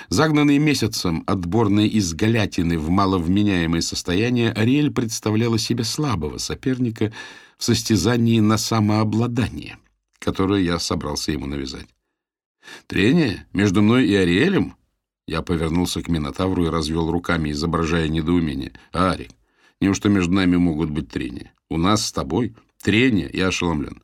Загнанный 0.09 0.57
месяцем 0.57 1.23
отборной 1.25 1.87
из 1.87 2.13
галятины 2.13 2.77
в 2.77 2.89
маловменяемое 2.89 3.81
состояние, 3.81 4.51
Ариэль 4.51 4.91
представляла 4.91 5.57
себе 5.57 5.85
слабого 5.85 6.37
соперника 6.37 7.13
в 7.57 7.63
состязании 7.63 8.39
на 8.41 8.57
самообладание, 8.57 9.77
которое 10.19 10.61
я 10.61 10.79
собрался 10.79 11.31
ему 11.31 11.45
навязать. 11.45 11.87
Трение 12.87 13.47
между 13.53 13.81
мной 13.81 14.05
и 14.07 14.15
Ариэлем? 14.15 14.75
Я 15.27 15.41
повернулся 15.43 16.01
к 16.01 16.09
Минотавру 16.09 16.65
и 16.65 16.69
развел 16.69 17.09
руками, 17.09 17.51
изображая 17.51 18.07
недоумение. 18.07 18.73
«Арик, 18.91 19.29
Неужто 19.81 20.09
между 20.09 20.33
нами 20.33 20.57
могут 20.57 20.89
быть 20.89 21.09
трения? 21.09 21.53
У 21.69 21.77
нас 21.77 22.05
с 22.05 22.11
тобой 22.11 22.55
трения, 22.81 23.29
я 23.31 23.47
ошеломлен. 23.47 24.03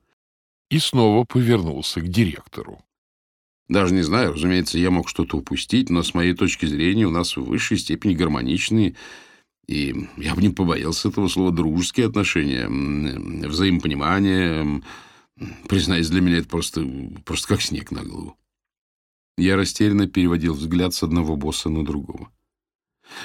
И 0.69 0.79
снова 0.79 1.25
повернулся 1.25 2.01
к 2.01 2.07
директору. 2.07 2.81
Даже 3.67 3.93
не 3.93 4.03
знаю, 4.03 4.33
разумеется, 4.33 4.77
я 4.77 4.91
мог 4.91 5.09
что-то 5.09 5.37
упустить, 5.37 5.89
но 5.89 6.03
с 6.03 6.13
моей 6.13 6.33
точки 6.33 6.65
зрения 6.65 7.07
у 7.07 7.11
нас 7.11 7.35
в 7.35 7.43
высшей 7.43 7.77
степени 7.77 8.13
гармоничные, 8.13 8.95
и 9.67 10.07
я 10.17 10.35
бы 10.35 10.41
не 10.41 10.49
побоялся 10.49 11.09
этого 11.09 11.27
слова 11.27 11.51
дружеские 11.51 12.05
отношения, 12.07 12.67
взаимопонимание. 13.47 14.83
Признаюсь, 15.67 16.09
для 16.09 16.21
меня 16.21 16.37
это 16.37 16.47
просто, 16.47 16.87
просто 17.25 17.47
как 17.47 17.61
снег 17.61 17.91
на 17.91 18.03
голову. 18.03 18.37
Я 19.37 19.55
растерянно 19.55 20.07
переводил 20.07 20.53
взгляд 20.53 20.93
с 20.93 21.03
одного 21.03 21.35
босса 21.35 21.69
на 21.69 21.83
другого. 21.83 22.31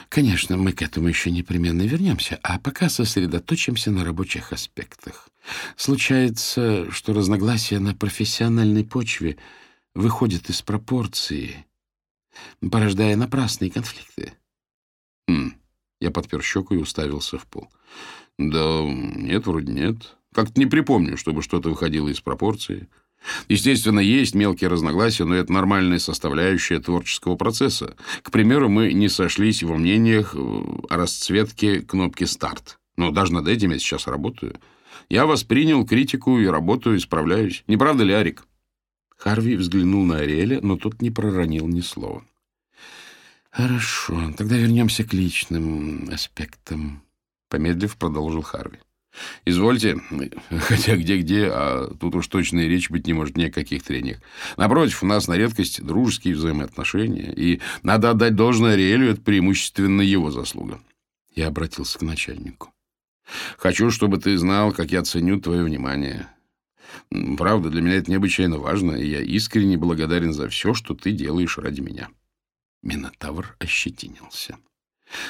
Конечно, 0.09 0.57
мы 0.57 0.73
к 0.73 0.83
этому 0.83 1.09
еще 1.09 1.31
непременно 1.31 1.83
вернемся, 1.83 2.39
а 2.43 2.59
пока 2.59 2.89
сосредоточимся 2.89 3.91
на 3.91 4.05
рабочих 4.05 4.53
аспектах. 4.53 5.29
Случается, 5.77 6.91
что 6.91 7.13
разногласия 7.13 7.79
на 7.79 7.95
профессиональной 7.95 8.85
почве 8.85 9.37
выходят 9.95 10.49
из 10.51 10.63
пропорции, 10.63 11.67
порождая 12.71 13.17
напрасные 13.17 13.71
конфликты. 13.71 14.35
Хм. 15.29 15.55
Я 16.01 16.11
подпер 16.11 16.43
щеку 16.43 16.75
и 16.75 16.79
уставился 16.79 17.39
в 17.39 17.47
пол. 17.47 17.71
Да 18.39 18.83
нет, 18.83 19.47
вроде 19.47 19.73
нет. 19.73 20.17
Как-то 20.33 20.59
не 20.59 20.67
припомню, 20.67 21.17
чтобы 21.17 21.43
что-то 21.43 21.69
выходило 21.69 22.09
из 22.09 22.21
пропорции. 22.21 22.89
Естественно, 23.49 24.01
есть 24.01 24.35
мелкие 24.35 24.71
разногласия, 24.71 25.25
но 25.25 25.35
это 25.35 25.53
нормальная 25.53 25.99
составляющая 25.99 26.79
творческого 26.79 27.37
процесса. 27.37 27.97
К 28.23 28.31
примеру, 28.31 28.69
мы 28.69 28.93
не 28.93 29.09
сошлись 29.09 29.63
во 29.63 29.77
мнениях 29.77 30.35
э, 30.35 30.39
о 30.39 30.97
расцветке 30.97 31.81
кнопки 31.81 32.25
«Старт». 32.25 32.79
Но 32.97 33.11
даже 33.11 33.33
над 33.33 33.49
этим 33.49 33.71
я 33.71 33.79
сейчас 33.79 34.07
работаю. 34.07 34.57
Я 35.09 35.27
воспринял 35.27 35.87
критику 35.87 36.39
и 36.39 36.47
работаю, 36.47 36.97
исправляюсь. 36.97 37.65
Не 37.67 37.77
правда 37.77 38.05
ли, 38.05 38.13
Арик? 38.13 38.45
Харви 39.17 39.57
взглянул 39.57 40.05
на 40.05 40.19
Ариэля, 40.19 40.61
но 40.63 40.77
тот 40.77 41.03
не 41.03 41.11
проронил 41.11 41.67
ни 41.69 41.81
слова. 41.81 42.25
«Хорошо, 43.51 44.33
тогда 44.37 44.57
вернемся 44.57 45.05
к 45.05 45.13
личным 45.13 46.09
аспектам»,— 46.11 47.03
помедлив 47.49 47.97
продолжил 47.97 48.43
Харви. 48.43 48.79
Извольте, 49.45 50.01
хотя 50.51 50.97
где-где, 50.97 51.49
а 51.51 51.95
тут 51.99 52.15
уж 52.15 52.27
точно 52.29 52.61
и 52.61 52.69
речь 52.69 52.91
быть 52.91 53.07
не 53.07 53.13
может 53.13 53.37
ни 53.37 53.45
о 53.45 53.51
каких 53.51 53.83
трениях. 53.83 54.21
Напротив, 54.57 55.03
у 55.03 55.07
нас 55.07 55.29
на 55.29 55.37
редкость 55.37 55.83
дружеские 55.83 56.35
взаимоотношения, 56.35 57.33
и 57.33 57.61
надо 57.83 58.11
отдать 58.11 58.37
должное 58.37 58.75
Ариэлю, 58.75 59.11
это 59.11 59.21
преимущественно 59.21 60.03
его 60.03 60.31
заслуга. 60.31 60.81
Я 61.35 61.49
обратился 61.49 61.99
к 61.99 62.03
начальнику. 62.03 62.73
Хочу, 63.59 63.91
чтобы 63.91 64.19
ты 64.19 64.37
знал, 64.39 64.73
как 64.73 64.91
я 64.91 65.03
ценю 65.03 65.41
твое 65.41 65.63
внимание. 65.63 66.29
Правда, 67.39 67.71
для 67.71 67.81
меня 67.81 67.97
это 67.97 68.11
необычайно 68.11 68.59
важно, 68.59 68.93
и 68.93 69.09
я 69.09 69.21
искренне 69.21 69.77
благодарен 69.77 70.33
за 70.33 70.49
все, 70.49 70.75
что 70.75 70.95
ты 70.95 71.13
делаешь 71.13 71.59
ради 71.59 71.81
меня. 71.81 72.09
Минотавр 72.83 73.57
ощетинился. 73.59 74.59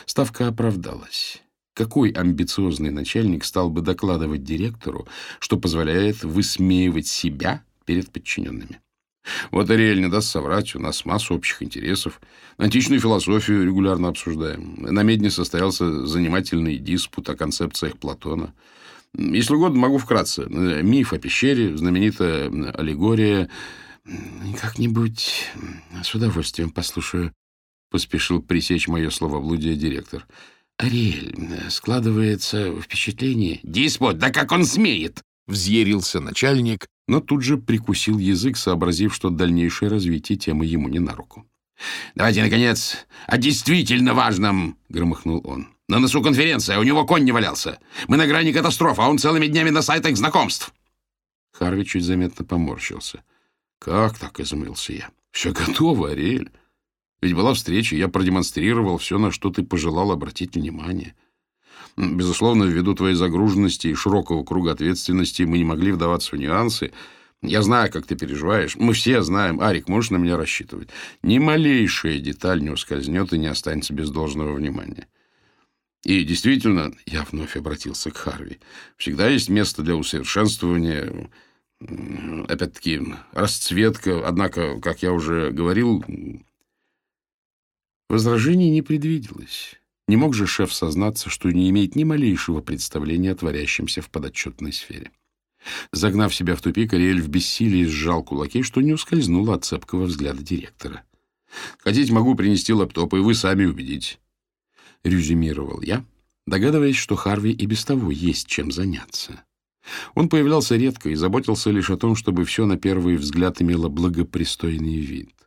Ставка 0.07 0.49
оправдалась. 0.49 1.43
Какой 1.81 2.11
амбициозный 2.11 2.91
начальник 2.91 3.43
стал 3.43 3.71
бы 3.71 3.81
докладывать 3.81 4.45
директору, 4.45 5.09
что 5.39 5.57
позволяет 5.57 6.23
высмеивать 6.23 7.07
себя 7.07 7.65
перед 7.87 8.11
подчиненными? 8.13 8.83
Вот 9.51 9.71
Ариэль 9.71 10.03
не 10.03 10.11
даст 10.11 10.29
соврать, 10.29 10.75
у 10.75 10.79
нас 10.79 11.07
масса 11.07 11.33
общих 11.33 11.63
интересов. 11.63 12.21
Античную 12.59 13.01
философию 13.01 13.65
регулярно 13.65 14.09
обсуждаем. 14.09 14.75
На 14.79 15.03
Медне 15.03 15.31
состоялся 15.31 16.05
занимательный 16.07 16.77
диспут 16.77 17.31
о 17.31 17.35
концепциях 17.35 17.97
Платона. 17.97 18.53
Если 19.17 19.55
угодно, 19.55 19.79
могу 19.79 19.97
вкратце. 19.97 20.45
Миф 20.51 21.15
о 21.15 21.19
пещере, 21.19 21.79
знаменитая 21.79 22.51
аллегория. 22.75 23.49
Как-нибудь 24.61 25.47
с 26.05 26.15
удовольствием 26.15 26.69
послушаю, 26.69 27.33
поспешил 27.91 28.43
пресечь 28.43 28.87
мое 28.87 29.09
словоблудие 29.09 29.77
директор.— 29.77 30.27
Ариэль, 30.81 31.37
складывается 31.69 32.73
впечатление... 32.81 33.61
Диспут, 33.63 34.17
да 34.17 34.31
как 34.31 34.51
он 34.51 34.65
смеет! 34.65 35.23
Взъярился 35.47 36.21
начальник, 36.21 36.87
но 37.07 37.21
тут 37.21 37.43
же 37.43 37.59
прикусил 37.59 38.19
язык, 38.19 38.57
сообразив, 38.57 39.15
что 39.15 39.29
дальнейшее 39.29 39.91
развитие 39.91 40.39
темы 40.39 40.65
ему 40.65 40.89
не 40.89 40.99
на 40.99 41.15
руку. 41.15 41.47
«Давайте, 42.15 42.43
наконец, 42.43 42.97
о 43.27 43.37
действительно 43.37 44.15
важном!»— 44.15 44.79
громыхнул 44.89 45.43
он. 45.45 45.69
«На 45.89 45.99
носу 45.99 46.23
конференция, 46.23 46.79
у 46.79 46.83
него 46.83 47.05
конь 47.05 47.25
не 47.25 47.33
валялся. 47.33 47.79
Мы 48.09 48.17
на 48.17 48.27
грани 48.27 48.53
катастрофы, 48.53 49.03
а 49.03 49.09
он 49.09 49.19
целыми 49.19 49.49
днями 49.49 49.71
на 49.71 49.83
сайтах 49.83 50.17
знакомств!» 50.17 50.73
Харви 51.53 51.85
чуть 51.85 52.05
заметно 52.05 52.45
поморщился. 52.45 53.23
«Как 53.79 54.19
так?»— 54.19 54.41
изумился 54.41 54.93
я. 54.95 55.11
«Все 55.31 55.53
готово, 55.53 56.11
Ариэль. 56.11 56.51
Ведь 57.23 57.35
была 57.35 57.53
встреча, 57.53 57.97
я 57.97 58.09
продемонстрировал 58.09 58.99
все, 58.99 59.19
на 59.19 59.31
что 59.31 59.51
ты 59.51 59.63
пожелал 59.63 60.11
обратить 60.11 60.55
внимание. 60.55 61.15
Безусловно, 61.97 62.65
ввиду 62.65 62.95
твоей 62.95 63.15
загруженности 63.15 63.89
и 63.89 63.95
широкого 63.95 64.43
круга 64.43 64.73
ответственности 64.73 65.43
мы 65.43 65.59
не 65.59 65.65
могли 65.65 65.93
вдаваться 65.93 66.35
в 66.35 66.39
нюансы. 66.39 66.93
Я 67.43 67.63
знаю, 67.63 67.91
как 67.91 68.07
ты 68.07 68.17
переживаешь. 68.17 68.77
Мы 68.77 68.93
все 68.93 69.23
знаем. 69.23 69.61
Арик, 69.61 69.89
можешь 69.89 70.11
на 70.11 70.17
меня 70.17 70.37
рассчитывать. 70.37 70.89
Ни 71.23 71.39
малейшая 71.39 72.19
деталь 72.21 72.63
не 72.63 72.71
ускользнет 72.71 73.33
и 73.33 73.39
не 73.39 73.47
останется 73.47 73.93
без 73.93 74.11
должного 74.11 74.55
внимания. 74.55 75.07
И 76.05 76.25
действительно, 76.25 76.93
я 77.07 77.27
вновь 77.31 77.57
обратился 77.57 78.11
к 78.11 78.17
Харви. 78.17 78.59
Всегда 78.97 79.29
есть 79.29 79.51
место 79.51 79.83
для 79.83 79.97
усовершенствования, 79.97 81.31
опять-таки, 82.49 83.01
расцветка. 83.33 84.27
Однако, 84.27 84.81
как 84.81 85.03
я 85.03 85.13
уже 85.13 85.51
говорил, 85.51 86.05
Возражений 88.11 88.71
не 88.71 88.83
предвиделось. 88.83 89.77
Не 90.09 90.17
мог 90.17 90.35
же 90.35 90.45
шеф 90.45 90.73
сознаться, 90.75 91.31
что 91.31 91.49
не 91.53 91.71
имеет 91.71 91.95
ни 91.95 92.03
малейшего 92.03 92.61
представления 92.61 93.31
о 93.31 93.37
творящемся 93.37 94.03
в 94.03 94.11
подотчетной 94.11 94.73
сфере. 94.73 95.13
Загнав 95.93 96.35
себя 96.35 96.57
в 96.57 96.61
тупик, 96.61 96.93
Ариэль 96.93 97.23
в 97.23 97.29
бессилии 97.29 97.85
сжал 97.85 98.25
кулаки, 98.25 98.65
что 98.65 98.81
не 98.81 98.93
ускользнуло 98.93 99.55
от 99.55 99.65
цепкого 99.65 100.07
взгляда 100.07 100.43
директора. 100.43 101.05
«Хотите, 101.79 102.13
могу 102.13 102.35
принести 102.35 102.73
лаптоп, 102.73 103.15
и 103.15 103.19
вы 103.19 103.33
сами 103.33 103.65
убедите». 103.65 104.19
Резюмировал 105.05 105.81
я, 105.81 106.05
догадываясь, 106.49 106.97
что 106.97 107.15
Харви 107.15 107.53
и 107.53 107.67
без 107.67 107.85
того 107.85 108.11
есть 108.11 108.49
чем 108.49 108.73
заняться. 108.73 109.45
Он 110.17 110.29
появлялся 110.29 110.75
редко 110.75 111.11
и 111.11 111.15
заботился 111.15 111.71
лишь 111.71 111.91
о 111.91 111.97
том, 111.97 112.17
чтобы 112.17 112.45
все 112.45 112.67
на 112.67 112.77
первый 112.77 113.17
взгляд 113.19 113.63
имело 113.63 113.89
благопристойный 113.89 114.97
вид. 114.97 115.40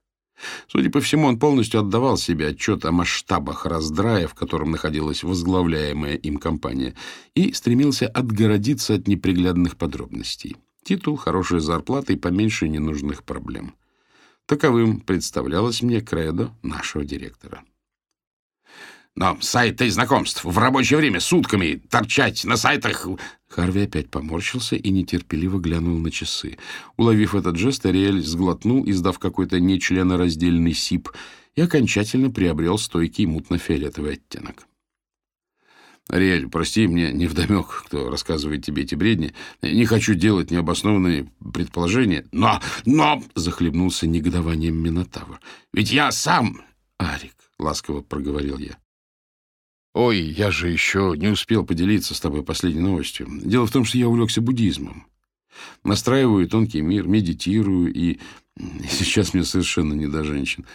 Судя 0.68 0.90
по 0.90 1.02
всему, 1.02 1.28
он 1.28 1.40
полностью 1.40 1.80
отдавал 1.80 2.18
себе 2.18 2.50
отчет 2.50 2.86
о 2.86 2.92
масштабах 2.92 3.66
раздрая, 3.66 4.28
в 4.28 4.34
котором 4.34 4.72
находилась 4.72 5.24
возглавляемая 5.24 6.16
им 6.16 6.38
компания, 6.38 6.96
и 7.36 7.54
стремился 7.54 8.08
отгородиться 8.08 8.96
от 8.96 9.08
неприглядных 9.08 9.78
подробностей. 9.78 10.58
Титул, 10.84 11.16
хорошая 11.16 11.60
зарплата 11.60 12.14
и 12.14 12.18
поменьше 12.18 12.68
ненужных 12.68 13.24
проблем. 13.24 13.74
Таковым 14.46 15.00
представлялось 15.00 15.82
мне 15.82 16.02
кредо 16.02 16.52
нашего 16.62 17.06
директора. 17.06 17.64
Но 19.15 19.38
сайты 19.41 19.91
знакомств 19.91 20.43
в 20.43 20.58
рабочее 20.58 20.97
время 20.97 21.19
сутками 21.19 21.82
торчать 21.89 22.43
на 22.45 22.58
сайтах... 22.58 23.08
Харви 23.47 23.84
опять 23.84 24.10
поморщился 24.10 24.76
и 24.76 24.89
нетерпеливо 24.89 25.60
глянул 25.60 25.99
на 25.99 26.10
часы. 26.10 26.58
Уловив 26.97 27.36
этот 27.36 27.56
жест, 27.56 27.86
Ариэль 27.86 28.23
сглотнул, 28.23 28.84
издав 28.89 29.19
какой-то 29.19 29.60
нечленораздельный 29.60 30.73
сип, 30.73 31.10
и 31.56 31.62
окончательно 31.62 32.32
приобрел 32.32 32.80
стойкий 32.80 33.28
мутно-фиолетовый 33.28 34.13
оттенок. 34.13 34.65
«Ариэль, 36.10 36.49
прости, 36.49 36.88
мне 36.88 37.13
невдомек, 37.13 37.84
кто 37.86 38.10
рассказывает 38.10 38.65
тебе 38.65 38.82
эти 38.82 38.95
бредни. 38.95 39.34
Не 39.62 39.86
хочу 39.86 40.15
делать 40.15 40.49
необоснованные 40.49 41.32
предположения, 41.54 42.26
но... 42.32 42.60
но...»— 42.86 43.23
захлебнулся 43.36 44.08
негодованием 44.08 44.76
Минотавр. 44.76 45.39
«Ведь 45.71 45.91
я 45.91 46.12
сам...» 46.12 46.62
«Арик»,— 46.97 47.36
ласково 47.60 48.02
проговорил 48.02 48.58
я. 48.58 48.78
Ой, 49.94 50.20
я 50.20 50.50
же 50.50 50.70
еще 50.70 51.14
не 51.16 51.28
успел 51.28 51.66
поделиться 51.66 52.16
с 52.16 52.20
тобой 52.20 52.44
последней 52.44 52.82
новостью. 52.82 53.28
Дело 53.44 53.68
в 53.68 53.72
том, 53.72 53.86
что 53.86 53.98
я 53.98 54.08
увлекся 54.08 54.42
буддизмом. 54.42 55.06
Настраиваю 55.84 56.50
тонкий 56.50 56.82
мир, 56.82 57.08
медитирую, 57.08 57.94
и 57.94 58.20
сейчас 58.90 59.34
мне 59.34 59.44
совершенно 59.44 59.94
не 59.94 60.08
до 60.08 60.24
женщин. 60.24 60.66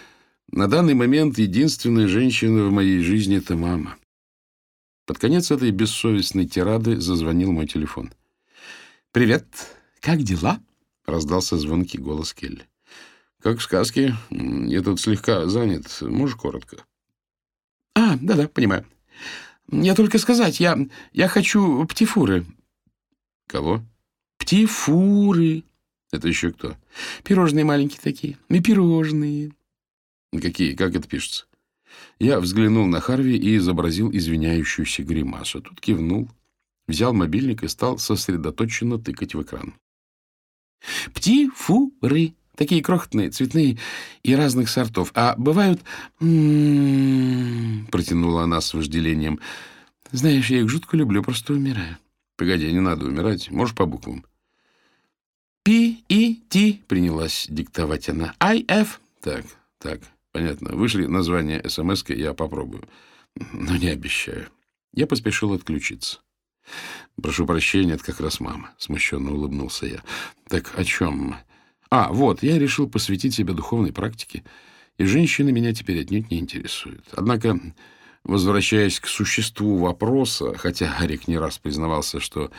На 0.51 0.69
данный 0.69 0.95
момент 0.95 1.39
единственная 1.39 2.07
женщина 2.07 2.65
в 2.65 2.71
моей 2.71 3.03
жизни— 3.03 3.37
это 3.39 3.57
мама. 3.57 3.97
Под 5.05 5.19
конец 5.19 5.51
этой 5.51 5.73
бессовестной 5.73 6.47
тирады 6.47 7.01
зазвонил 7.01 7.51
мой 7.51 7.67
телефон. 7.67 8.13
«Привет! 9.11 9.47
Как 10.01 10.23
дела?»— 10.23 10.61
раздался 11.07 11.59
звонкий 11.59 11.99
голос 11.99 12.35
Келли. 12.35 12.69
«Как 13.43 13.59
в 13.59 13.63
сказке. 13.63 14.15
Я 14.31 14.83
тут 14.83 15.01
слегка 15.01 15.47
занят. 15.47 15.99
Можешь 16.03 16.37
коротко?» 16.37 16.85
«А, 17.95 18.17
да-да, 18.21 18.49
понимаю. 18.49 18.87
Я 19.71 19.95
только 19.95 20.19
сказать, 20.19 20.61
я, 20.61 20.79
я 21.13 21.29
хочу 21.29 21.85
птифуры. 21.87 22.47
Кого? 23.47 23.83
Птифуры. 24.39 25.65
Это 26.11 26.29
еще 26.29 26.53
кто? 26.53 26.77
Пирожные 27.23 27.65
маленькие 27.65 28.01
такие. 28.03 28.39
И 28.49 28.61
пирожные. 28.61 29.53
Какие? 30.33 30.75
Как 30.75 30.95
это 30.95 31.07
пишется? 31.07 31.47
Я 32.19 32.41
взглянул 32.41 32.87
на 32.87 33.01
Харви 33.01 33.37
и 33.37 33.57
изобразил 33.57 34.11
извиняющуюся 34.11 35.03
гримасу. 35.03 35.61
Тут 35.61 35.81
кивнул, 35.81 36.31
взял 36.87 37.13
мобильник 37.13 37.63
и 37.63 37.69
стал 37.69 37.99
сосредоточенно 37.99 38.99
тыкать 38.99 39.35
в 39.35 39.43
экран. 39.43 39.75
Птифуры. 41.13 42.35
Такие 42.59 42.83
крохотные, 42.83 43.31
цветные 43.31 43.79
и 44.25 44.35
разных 44.35 44.69
сортов. 44.69 45.13
А 45.15 45.37
бывают... 45.39 45.81
М-м-м, 46.21 47.87
протянула 47.87 48.43
она 48.43 48.61
с 48.61 48.75
вожделением. 48.75 49.39
Знаешь, 50.11 50.51
я 50.51 50.59
их 50.59 50.69
жутко 50.69 50.97
люблю, 50.97 51.23
просто 51.23 51.53
умираю. 51.53 51.99
Погоди, 52.37 52.73
не 52.73 52.81
надо 52.81 53.07
умирать. 53.07 53.49
Можешь 53.53 53.77
по 53.77 53.87
буквам? 53.87 54.25
Пи 55.63 56.03
и 56.09 56.43
Ти 56.49 56.83
принялась 56.89 57.47
диктовать 57.49 58.09
она. 58.09 58.35
I 58.41 58.65
F. 58.67 59.01
Так, 59.21 59.45
так, 59.79 60.01
понятно. 60.33 60.75
Вышли 60.75 61.07
название 61.07 61.63
смс 61.69 62.03
я 62.09 62.35
попробую. 62.35 62.89
Но 63.53 63.77
не 63.77 63.89
обещаю. 63.89 64.49
Я 64.93 65.07
поспешил 65.07 65.53
отключиться. 65.53 66.19
Прошу 67.23 67.47
прощения, 67.47 67.93
это 67.93 68.05
как 68.05 68.19
раз 68.19 68.41
мама. 68.41 68.73
Смущенно 68.79 69.31
улыбнулся 69.31 69.87
я. 69.87 70.03
Так 70.49 70.77
о 70.77 70.83
чем? 70.83 71.37
А, 71.91 72.13
вот, 72.13 72.43
я 72.43 72.59
решил 72.59 72.89
посвятить 72.89 73.35
себя 73.35 73.55
духовной 73.55 73.93
практике, 73.93 74.45
и 74.99 75.05
женщины 75.05 75.53
меня 75.53 75.73
теперь 75.73 76.01
отнюдь 76.01 76.31
не 76.31 76.39
интересуют. 76.39 77.05
Однако, 77.13 77.59
возвращаясь 78.25 79.01
к 79.01 79.07
существу 79.07 79.79
вопроса, 79.79 80.57
хотя 80.57 80.95
Арик 80.99 81.29
не 81.29 81.39
раз 81.39 81.59
признавался, 81.59 82.21
что 82.21 82.51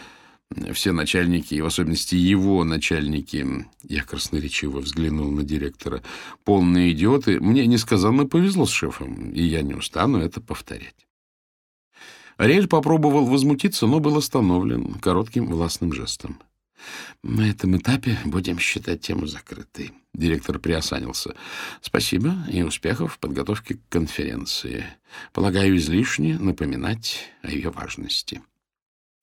все 0.73 0.93
начальники, 0.93 1.53
и 1.53 1.61
в 1.61 1.67
особенности 1.67 2.15
его 2.15 2.63
начальники, 2.63 3.67
я 3.83 4.03
красноречиво 4.03 4.79
взглянул 4.79 5.29
на 5.29 5.43
директора, 5.43 6.01
полные 6.43 6.91
идиоты, 6.91 7.39
мне 7.39 7.67
несказанно 7.67 8.25
повезло 8.25 8.65
с 8.65 8.71
шефом, 8.71 9.29
и 9.29 9.43
я 9.43 9.61
не 9.61 9.75
устану 9.75 10.19
это 10.19 10.41
повторять. 10.41 10.95
Ариэль 12.37 12.67
попробовал 12.67 13.25
возмутиться, 13.25 13.85
но 13.85 13.99
был 13.99 14.17
остановлен 14.17 14.93
коротким 14.95 15.47
властным 15.47 15.93
жестом. 15.93 16.39
На 17.23 17.49
этом 17.49 17.77
этапе 17.77 18.17
будем 18.25 18.59
считать 18.59 19.01
тему 19.01 19.27
закрытой. 19.27 19.91
Директор 20.13 20.59
приосанился. 20.59 21.35
Спасибо 21.81 22.35
и 22.51 22.61
успехов 22.61 23.13
в 23.13 23.19
подготовке 23.19 23.75
к 23.75 23.89
конференции. 23.89 24.85
Полагаю, 25.33 25.77
излишне 25.77 26.37
напоминать 26.39 27.29
о 27.41 27.51
ее 27.51 27.69
важности. 27.69 28.41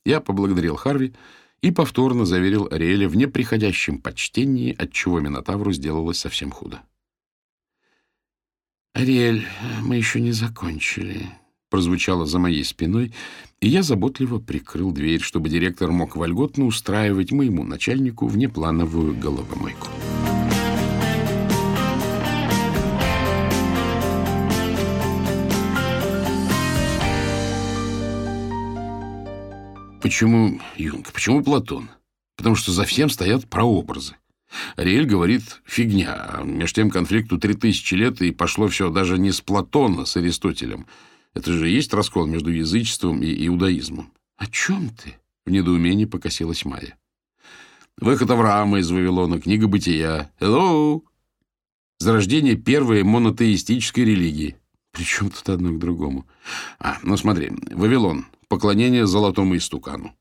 Я 0.04 0.20
поблагодарил 0.20 0.76
Харви 0.76 1.14
и 1.62 1.70
повторно 1.70 2.24
заверил 2.24 2.68
Ариэля 2.70 3.08
в 3.08 3.16
неприходящем 3.16 4.00
почтении, 4.00 4.74
отчего 4.78 5.20
Минотавру 5.20 5.72
сделалось 5.72 6.18
совсем 6.18 6.50
худо. 6.50 6.82
«Ариэль, 8.94 9.46
мы 9.82 9.96
еще 9.96 10.20
не 10.20 10.32
закончили», 10.32 11.30
прозвучало 11.70 12.26
за 12.26 12.38
моей 12.38 12.64
спиной, 12.64 13.12
и 13.60 13.68
я 13.68 13.82
заботливо 13.82 14.38
прикрыл 14.38 14.92
дверь, 14.92 15.20
чтобы 15.20 15.48
директор 15.48 15.90
мог 15.90 16.16
вольготно 16.16 16.66
устраивать 16.66 17.32
моему 17.32 17.64
начальнику 17.64 18.26
внеплановую 18.26 19.16
головомойку. 19.18 19.88
Почему 30.02 30.60
Юнг? 30.76 31.12
Почему 31.12 31.42
Платон? 31.42 31.90
Потому 32.36 32.54
что 32.54 32.70
за 32.70 32.84
всем 32.84 33.10
стоят 33.10 33.48
прообразы. 33.48 34.14
Ариэль 34.76 35.06
говорит 35.06 35.60
«фигня», 35.64 36.14
а 36.14 36.44
между 36.44 36.76
тем 36.76 36.90
конфликту 36.90 37.38
три 37.38 37.54
тысячи 37.54 37.94
лет, 37.94 38.22
и 38.22 38.30
пошло 38.30 38.68
все 38.68 38.90
даже 38.90 39.18
не 39.18 39.32
с 39.32 39.40
Платона, 39.40 40.04
с 40.04 40.16
Аристотелем, 40.16 40.86
это 41.36 41.52
же 41.52 41.68
есть 41.68 41.92
раскол 41.92 42.26
между 42.26 42.50
язычеством 42.50 43.22
и 43.22 43.46
иудаизмом.— 43.46 44.10
О 44.38 44.46
чем 44.46 44.88
ты?— 44.88 45.16
в 45.46 45.50
недоумении 45.50 46.06
покосилась 46.06 46.64
Майя.— 46.64 46.96
Выход 48.00 48.30
Авраама 48.30 48.78
из 48.78 48.90
Вавилона, 48.90 49.38
книга 49.38 49.68
Бытия. 49.68 50.30
Hello! 50.40 51.02
Зарождение 51.98 52.56
первой 52.56 53.02
монотеистической 53.02 54.04
религии. 54.04 54.56
Причем 54.92 55.28
тут 55.28 55.46
одно 55.50 55.72
к 55.72 55.78
другому? 55.78 56.26
А, 56.78 56.98
ну 57.02 57.18
смотри, 57.18 57.52
Вавилон— 57.70 58.26
поклонение 58.48 59.06
золотому 59.06 59.58
истукану. 59.58 60.14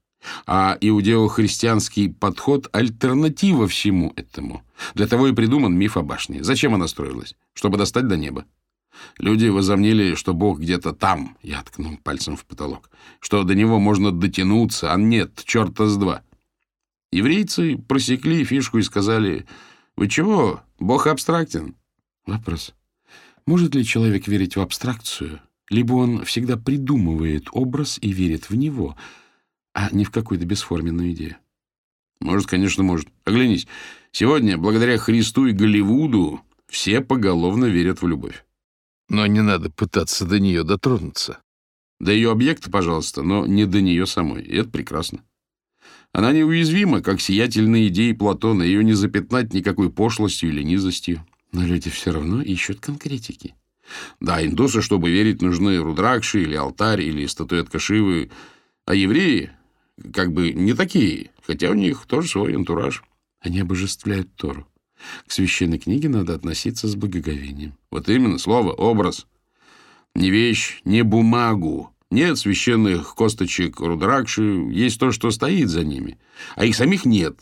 А 0.46 0.78
иудео-христианский 0.82 2.10
подход— 2.10 2.70
альтернатива 2.74 3.70
всему 3.70 4.12
этому. 4.18 4.64
Для 4.96 5.08
того 5.08 5.28
и 5.28 5.34
придуман 5.34 5.74
миф 5.78 5.96
о 5.96 6.02
башне. 6.02 6.44
Зачем 6.44 6.74
она 6.74 6.90
строилась? 6.90 7.36
Чтобы 7.54 7.78
достать 7.78 8.08
до 8.08 8.18
неба. 8.18 8.46
Люди 9.18 9.48
возомнили, 9.48 10.16
что 10.16 10.34
Бог 10.34 10.60
где-то 10.60 10.94
там, 10.94 11.38
я 11.42 11.62
ткнул 11.62 11.98
пальцем 11.98 12.36
в 12.36 12.46
потолок, 12.46 12.90
что 13.20 13.44
до 13.44 13.56
него 13.56 13.80
можно 13.80 14.12
дотянуться, 14.12 14.94
а 14.94 14.98
нет, 14.98 15.42
черта 15.46 15.88
с 15.88 15.98
два. 15.98 16.22
Еврейцы 17.12 17.78
просекли 17.78 18.44
фишку 18.44 18.78
и 18.78 18.84
сказали, 18.84 19.46
«Вы 19.96 20.10
чего? 20.10 20.62
Бог 20.80 21.08
абстрактен». 21.08 21.76
Вопрос. 22.26 22.74
Может 23.46 23.76
ли 23.76 23.86
человек 23.86 24.28
верить 24.28 24.56
в 24.56 24.62
абстракцию, 24.62 25.40
либо 25.70 25.94
он 25.94 26.26
всегда 26.26 26.58
придумывает 26.58 27.48
образ 27.52 28.00
и 28.02 28.12
верит 28.12 28.50
в 28.50 28.56
него, 28.56 28.98
а 29.74 29.90
не 29.92 30.04
в 30.04 30.12
какую-то 30.12 30.46
бесформенную 30.46 31.12
идею? 31.12 31.38
Может, 32.20 32.48
конечно, 32.48 32.84
может. 32.84 33.08
Оглянись. 33.24 33.68
Сегодня, 34.12 34.58
благодаря 34.58 34.98
Христу 34.98 35.46
и 35.46 35.52
Голливуду, 35.52 36.42
все 36.68 37.02
поголовно 37.02 37.66
верят 37.66 38.02
в 38.02 38.08
любовь. 38.08 38.45
Но 39.10 39.26
не 39.28 39.42
надо 39.42 39.70
пытаться 39.70 40.26
до 40.26 40.40
нее 40.40 40.64
дотронуться. 40.64 41.40
До 42.00 42.12
ее 42.12 42.32
объекта, 42.32 42.70
пожалуйста, 42.70 43.22
но 43.22 43.46
не 43.46 43.66
до 43.66 43.82
нее 43.82 44.06
самой. 44.06 44.44
И 44.44 44.56
это 44.56 44.70
прекрасно. 44.70 45.24
Она 46.12 46.32
неуязвима, 46.32 47.02
как 47.02 47.22
сиятельные 47.22 47.88
идеи 47.90 48.14
Платона. 48.14 48.64
Ее 48.64 48.84
не 48.84 48.94
запятнать 48.94 49.54
никакой 49.54 49.92
пошлостью 49.92 50.50
или 50.50 50.64
низостью. 50.64 51.26
Но 51.52 51.64
люди 51.64 51.90
все 51.90 52.12
равно 52.12 52.42
ищут 52.42 52.80
конкретики. 52.80 53.56
Да, 54.20 54.46
индусы, 54.46 54.82
чтобы 54.82 55.12
верить, 55.12 55.42
нужны 55.42 55.78
рудракши 55.78 56.42
или 56.42 56.56
алтарь, 56.56 57.02
или 57.02 57.26
статуэтка 57.28 57.80
Шивы. 57.80 58.32
А 58.86 58.96
евреи? 58.96 59.52
как 60.14 60.34
бы 60.34 60.52
не 60.52 60.74
такие, 60.74 61.32
хотя 61.46 61.70
у 61.70 61.74
них 61.74 62.06
тоже 62.06 62.28
свой 62.28 62.56
антураж. 62.56 63.04
Они 63.40 63.60
обожествляют 63.60 64.34
Тору. 64.36 64.68
К 65.28 65.32
священной 65.32 65.78
книге 65.78 66.10
надо 66.10 66.36
относиться 66.36 66.88
с 66.88 66.96
благоговением. 66.96 67.78
Вот 67.92 68.10
именно, 68.10 68.38
слово, 68.38 68.72
образ. 68.72 69.28
Не 70.16 70.30
вещь, 70.30 70.82
не 70.86 71.04
бумагу. 71.04 71.92
Нет 72.12 72.38
священных 72.38 73.16
косточек 73.16 73.80
Рудракши, 73.80 74.42
есть 74.72 75.00
то, 75.00 75.12
что 75.12 75.32
стоит 75.32 75.70
за 75.70 75.84
ними. 75.84 76.18
А 76.56 76.66
их 76.66 76.76
самих 76.76 77.06
нет. 77.06 77.40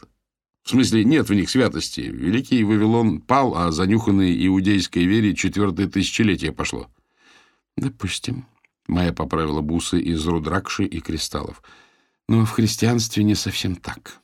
В 0.63 0.69
смысле, 0.69 1.03
нет 1.03 1.27
в 1.29 1.33
них 1.33 1.49
святости. 1.49 2.01
Великий 2.01 2.63
Вавилон 2.63 3.19
пал, 3.19 3.55
а 3.55 3.71
занюханной 3.71 4.47
иудейской 4.47 5.03
вере 5.03 5.35
четвертое 5.35 5.87
тысячелетие 5.87 6.53
пошло. 6.53 6.87
Допустим. 7.75 8.45
Майя 8.87 9.13
поправила 9.13 9.61
бусы 9.61 9.99
из 9.99 10.25
рудракши 10.25 10.85
и 10.85 10.99
кристаллов. 10.99 11.61
Но 12.27 12.45
в 12.45 12.51
христианстве 12.51 13.23
не 13.23 13.35
совсем 13.35 13.75
так. 13.75 14.19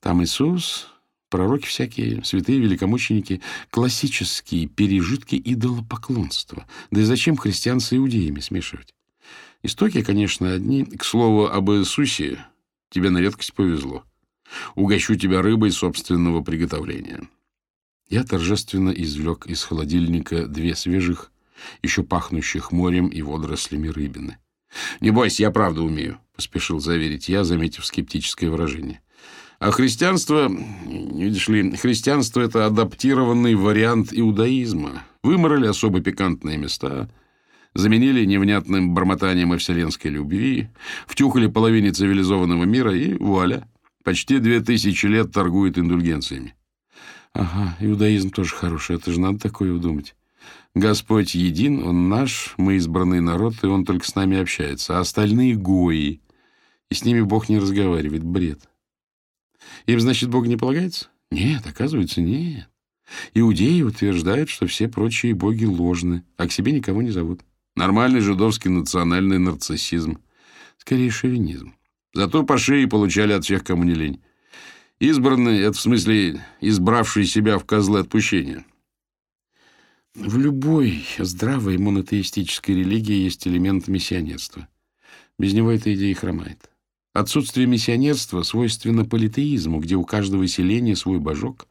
Там 0.00 0.22
Иисус, 0.22 0.88
пророки 1.30 1.66
всякие, 1.66 2.22
святые 2.24 2.58
великомученики, 2.58 3.40
классические 3.70 4.66
пережитки 4.66 5.40
идолопоклонства. 5.42 6.66
Да 6.90 7.00
и 7.00 7.04
зачем 7.04 7.36
христиан 7.36 7.80
с 7.80 7.92
иудеями 7.94 8.40
смешивать? 8.40 8.94
Истоки, 9.62 10.02
конечно, 10.02 10.52
одни. 10.52 10.84
К 10.84 11.04
слову 11.04 11.46
об 11.46 11.70
Иисусе, 11.70 12.44
тебе 12.90 13.10
на 13.10 13.18
редкость 13.18 13.54
повезло. 13.54 14.04
Угощу 14.74 15.14
тебя 15.14 15.42
рыбой 15.42 15.70
собственного 15.70 16.42
приготовления. 16.42 17.28
Я 18.08 18.24
торжественно 18.24 18.90
извлек 18.90 19.46
из 19.46 19.62
холодильника 19.62 20.46
две 20.46 20.74
свежих, 20.74 21.30
еще 21.82 22.02
пахнущих 22.02 22.72
морем 22.72 23.06
и 23.08 23.22
водорослями 23.22 23.88
рыбины. 23.88 24.38
«Не 25.00 25.10
бойся, 25.10 25.42
я 25.42 25.50
правда 25.50 25.82
умею»,— 25.82 26.18
поспешил 26.36 26.80
заверить 26.80 27.28
я, 27.28 27.44
заметив 27.44 27.84
скептическое 27.86 28.50
выражение. 28.50 29.00
А 29.60 29.72
христианство, 29.72 30.50
видишь 30.50 31.48
ли, 31.48 31.76
христианство— 31.76 32.40
это 32.42 32.64
адаптированный 32.64 33.54
вариант 33.56 34.08
иудаизма. 34.10 35.04
Выморали 35.22 35.66
особо 35.66 36.00
пикантные 36.00 36.56
места, 36.56 37.10
заменили 37.74 38.24
невнятным 38.24 38.94
бормотанием 38.94 39.52
о 39.52 39.58
вселенской 39.58 40.10
любви, 40.10 40.70
втюхали 41.06 41.46
половине 41.46 41.92
цивилизованного 41.92 42.64
мира 42.64 42.96
и 42.96 43.12
вуаля, 43.18 43.68
почти 44.02 44.38
две 44.38 44.60
тысячи 44.60 45.04
лет 45.04 45.30
торгует 45.30 45.78
индульгенциями. 45.78 46.54
Ага, 47.34 47.76
иудаизм 47.80 48.30
тоже 48.30 48.54
хороший, 48.54 48.96
это 48.96 49.12
же 49.12 49.20
надо 49.20 49.40
такое 49.40 49.74
удумать. 49.74 50.14
Господь 50.74 51.34
един, 51.34 51.86
Он 51.86 52.08
наш, 52.08 52.54
мы 52.56 52.76
избранный 52.76 53.20
народ, 53.20 53.56
и 53.62 53.66
Он 53.66 53.84
только 53.84 54.06
с 54.06 54.14
нами 54.14 54.38
общается, 54.38 54.96
а 54.96 55.00
остальные— 55.00 55.54
гои, 55.56 56.22
и 56.90 56.94
с 56.94 57.04
ними 57.04 57.20
Бог 57.20 57.50
не 57.50 57.58
разговаривает, 57.58 58.24
бред. 58.24 58.69
Им, 59.86 60.00
значит, 60.00 60.28
Бог 60.30 60.46
не 60.46 60.56
полагается? 60.56 61.08
Нет, 61.30 61.66
оказывается, 61.66 62.20
нет. 62.20 62.68
Иудеи 63.34 63.82
утверждают, 63.82 64.48
что 64.48 64.66
все 64.66 64.88
прочие 64.88 65.34
боги 65.34 65.64
ложны, 65.64 66.24
а 66.36 66.46
к 66.46 66.52
себе 66.52 66.72
никого 66.72 67.02
не 67.02 67.10
зовут. 67.10 67.40
Нормальный 67.76 68.20
жидовский 68.20 68.70
национальный 68.70 69.38
нарциссизм. 69.38 70.18
Скорее, 70.78 71.10
шовинизм. 71.10 71.74
Зато 72.12 72.42
по 72.42 72.58
шее 72.58 72.88
получали 72.88 73.32
от 73.32 73.44
всех, 73.44 73.64
кому 73.64 73.84
не 73.84 73.94
лень. 73.94 74.22
Избранный— 74.98 75.58
это 75.60 75.72
в 75.72 75.80
смысле 75.80 76.44
избравший 76.60 77.24
себя 77.24 77.58
в 77.58 77.64
козлы 77.64 78.00
отпущения. 78.00 78.64
В 80.14 80.36
любой 80.38 81.04
здравой 81.18 81.78
монотеистической 81.78 82.74
религии 82.74 83.14
есть 83.14 83.46
элемент 83.46 83.86
миссионерства. 83.86 84.68
Без 85.38 85.54
него 85.54 85.70
эта 85.70 85.94
идея 85.94 86.14
хромает. 86.14 86.69
Отсутствие 87.12 87.66
миссионерства 87.66 88.42
свойственно 88.42 89.04
политеизму, 89.04 89.80
где 89.80 89.96
у 89.96 90.04
каждого 90.04 90.46
селения 90.46 90.94
свой 90.94 91.18
божок, 91.18 91.66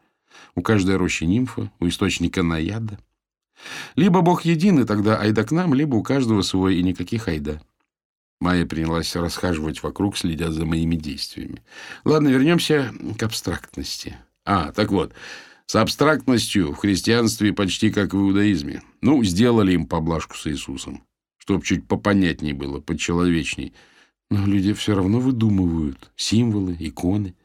у 0.56 0.62
каждой 0.62 0.98
рощи 0.98 1.24
нимфа, 1.24 1.72
у 1.80 1.88
источника 1.88 2.44
наяда. 2.44 3.00
Либо 3.96 4.22
бог 4.22 4.44
един, 4.44 4.80
и 4.80 4.86
тогда 4.86 5.18
айда 5.18 5.44
к 5.44 5.52
нам, 5.52 5.74
либо 5.74 5.96
у 5.96 6.04
каждого 6.04 6.42
свой, 6.42 6.76
и 6.78 6.84
никаких 6.84 7.28
айда. 7.28 7.62
Майя 8.42 8.66
принялась 8.66 9.16
расхаживать 9.16 9.84
вокруг, 9.84 10.18
следя 10.18 10.52
за 10.52 10.66
моими 10.66 10.96
действиями. 10.96 11.62
Ладно, 12.06 12.30
вернемся 12.30 12.94
к 13.18 13.24
абстрактности. 13.24 14.18
А, 14.46 14.72
так 14.72 14.92
вот, 14.92 15.14
с 15.66 15.76
абстрактностью 15.76 16.74
в 16.74 16.78
христианстве 16.78 17.54
почти 17.54 17.92
как 17.92 18.14
в 18.14 18.18
иудаизме. 18.18 18.82
Ну, 19.02 19.24
сделали 19.24 19.74
им 19.74 19.86
поблажку 19.86 20.38
с 20.38 20.48
Иисусом, 20.48 21.04
чтоб 21.38 21.64
чуть 21.64 21.88
попонятней 21.88 22.54
было, 22.54 22.80
почеловечней. 22.80 23.74
Но 24.30 24.46
люди 24.46 24.74
все 24.74 24.96
равно 24.96 25.20
выдумывают 25.20 26.12
символы, 26.16 26.76
иконы. 26.80 27.36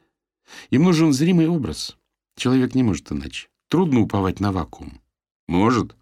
Им 0.69 0.83
нужен 0.83 1.13
зримый 1.13 1.47
образ. 1.47 1.97
Человек 2.37 2.75
не 2.75 2.83
может 2.83 3.11
иначе. 3.11 3.47
Трудно 3.69 4.01
уповать 4.01 4.39
на 4.39 4.51
вакуум. 4.51 5.01
Может. 5.47 5.95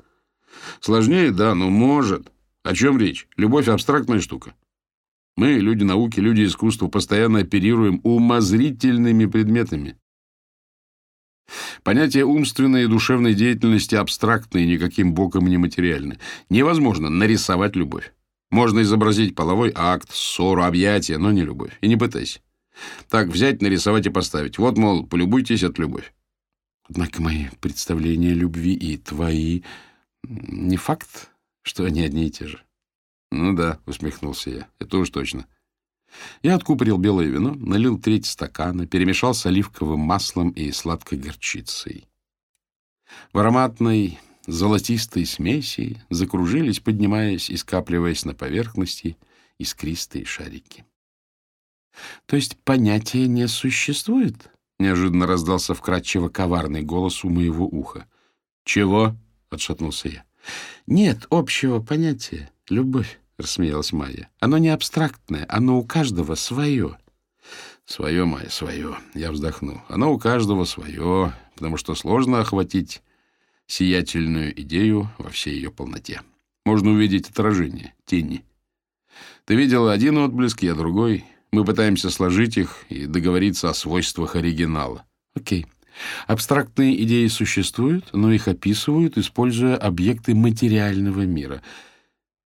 Сложнее, 0.81 1.31
да, 1.31 1.55
но 1.55 1.69
может. 1.69 2.31
О 2.63 2.73
чем 2.75 2.97
речь? 2.99 3.27
Любовь— 3.37 3.67
абстрактная 3.69 4.19
штука. 4.19 4.55
Мы, 5.35 5.53
люди 5.53 5.83
науки, 5.83 6.19
люди 6.19 6.45
искусства, 6.45 6.87
постоянно 6.87 7.39
оперируем 7.39 8.01
умозрительными 8.03 9.25
предметами. 9.25 9.97
Понятия 11.83 12.23
умственной 12.23 12.83
и 12.83 12.87
душевной 12.87 13.33
деятельности 13.33 13.95
абстрактны 13.95 14.63
и 14.63 14.67
никаким 14.67 15.13
боком 15.13 15.47
не 15.47 15.57
материальны. 15.57 16.19
Невозможно 16.49 17.09
нарисовать 17.09 17.75
любовь. 17.75 18.13
Можно 18.53 18.83
изобразить 18.83 19.33
половой 19.33 19.71
акт, 19.73 20.11
ссору, 20.11 20.63
объятия, 20.63 21.17
но 21.17 21.31
не 21.31 21.41
любовь. 21.41 21.75
И 21.81 21.87
не 21.87 21.97
пытайся. 21.97 22.39
Так 23.09 23.29
взять, 23.29 23.63
нарисовать 23.63 24.05
и 24.05 24.11
поставить. 24.11 24.59
Вот, 24.59 24.77
мол, 24.77 25.07
полюбуйтесь 25.07 25.63
от 25.63 25.79
любовь. 25.79 26.13
Однако 26.87 27.19
мои 27.19 27.47
представления 27.61 28.35
любви 28.35 28.75
и 28.75 28.97
твои 28.97 29.63
не 30.21 30.77
факт, 30.77 31.31
что 31.63 31.85
они 31.85 32.03
одни 32.03 32.27
и 32.27 32.29
те 32.29 32.45
же. 32.45 32.61
Ну 33.31 33.55
да, 33.55 33.79
усмехнулся 33.87 34.51
я. 34.51 34.67
Это 34.77 34.99
уж 34.99 35.09
точно. 35.09 35.47
Я 36.43 36.53
откупорил 36.53 36.99
белое 36.99 37.25
вино, 37.25 37.55
налил 37.55 37.97
треть 37.97 38.27
стакана, 38.27 38.85
перемешал 38.85 39.33
с 39.33 39.47
оливковым 39.47 40.01
маслом 40.01 40.51
и 40.51 40.71
сладкой 40.71 41.17
горчицей. 41.17 42.07
В 43.31 43.39
ароматной 43.39 44.19
золотистой 44.45 45.25
смеси 45.25 46.01
закружились, 46.09 46.79
поднимаясь 46.79 47.49
и 47.49 47.57
скапливаясь 47.57 48.25
на 48.25 48.33
поверхности 48.33 49.17
искристые 49.57 50.25
шарики.— 50.25 50.85
То 52.25 52.35
есть 52.35 52.57
понятия 52.63 53.27
не 53.27 53.47
существует?— 53.47 54.49
неожиданно 54.79 55.27
раздался 55.27 55.73
вкрадчиво 55.73 56.29
коварный 56.29 56.81
голос 56.81 57.23
у 57.23 57.29
моего 57.29 57.65
уха.— 57.65 58.07
Чего?— 58.63 59.15
отшатнулся 59.49 60.09
я.— 60.09 60.23
Нет 60.87 61.27
общего 61.29 61.79
понятия. 61.79 62.51
Любовь.— 62.69 63.19
рассмеялась 63.37 63.93
Майя.— 63.93 64.29
Оно 64.39 64.57
не 64.59 64.69
абстрактное, 64.69 65.45
оно 65.49 65.79
у 65.79 65.83
каждого 65.83 66.35
свое.— 66.35 66.97
Свое, 67.85 68.25
Майя, 68.25 68.49
свое. 68.49 68.95
Я 69.15 69.31
вздохнул. 69.31 69.81
Оно 69.89 70.13
у 70.13 70.19
каждого 70.19 70.65
свое, 70.65 71.33
потому 71.55 71.77
что 71.77 71.95
сложно 71.95 72.39
охватить 72.39 73.01
сиятельную 73.67 74.59
идею 74.61 75.09
во 75.17 75.29
всей 75.29 75.55
ее 75.55 75.71
полноте. 75.71 76.21
Можно 76.65 76.91
увидеть 76.91 77.29
отражение, 77.29 77.93
тени. 78.05 78.43
Ты 79.45 79.55
видела 79.55 79.91
один 79.91 80.17
отблеск, 80.17 80.63
я 80.63 80.75
другой. 80.75 81.25
Мы 81.51 81.65
пытаемся 81.65 82.09
сложить 82.09 82.57
их 82.57 82.85
и 82.89 83.05
договориться 83.05 83.69
о 83.69 83.73
свойствах 83.73 84.35
оригинала. 84.35 85.05
Окей. 85.35 85.65
Абстрактные 86.25 87.01
идеи 87.03 87.27
существуют, 87.27 88.13
но 88.13 88.31
их 88.31 88.47
описывают, 88.47 89.17
используя 89.17 89.77
объекты 89.77 90.33
материального 90.33 91.21
мира— 91.21 91.61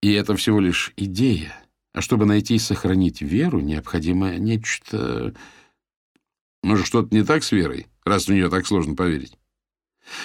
и 0.00 0.12
это 0.12 0.36
всего 0.36 0.60
лишь 0.60 0.92
идея. 0.96 1.56
А 1.92 2.00
чтобы 2.00 2.24
найти 2.24 2.54
и 2.54 2.58
сохранить 2.58 3.20
веру, 3.20 3.60
необходимо 3.60 4.36
нечто... 4.36 5.34
Может, 6.62 6.86
что-то 6.86 7.14
не 7.14 7.24
так 7.24 7.44
с 7.44 7.52
верой, 7.52 7.86
раз 8.04 8.26
в 8.26 8.32
нее 8.32 8.48
так 8.50 8.66
сложно 8.66 8.94
поверить? 8.94 9.37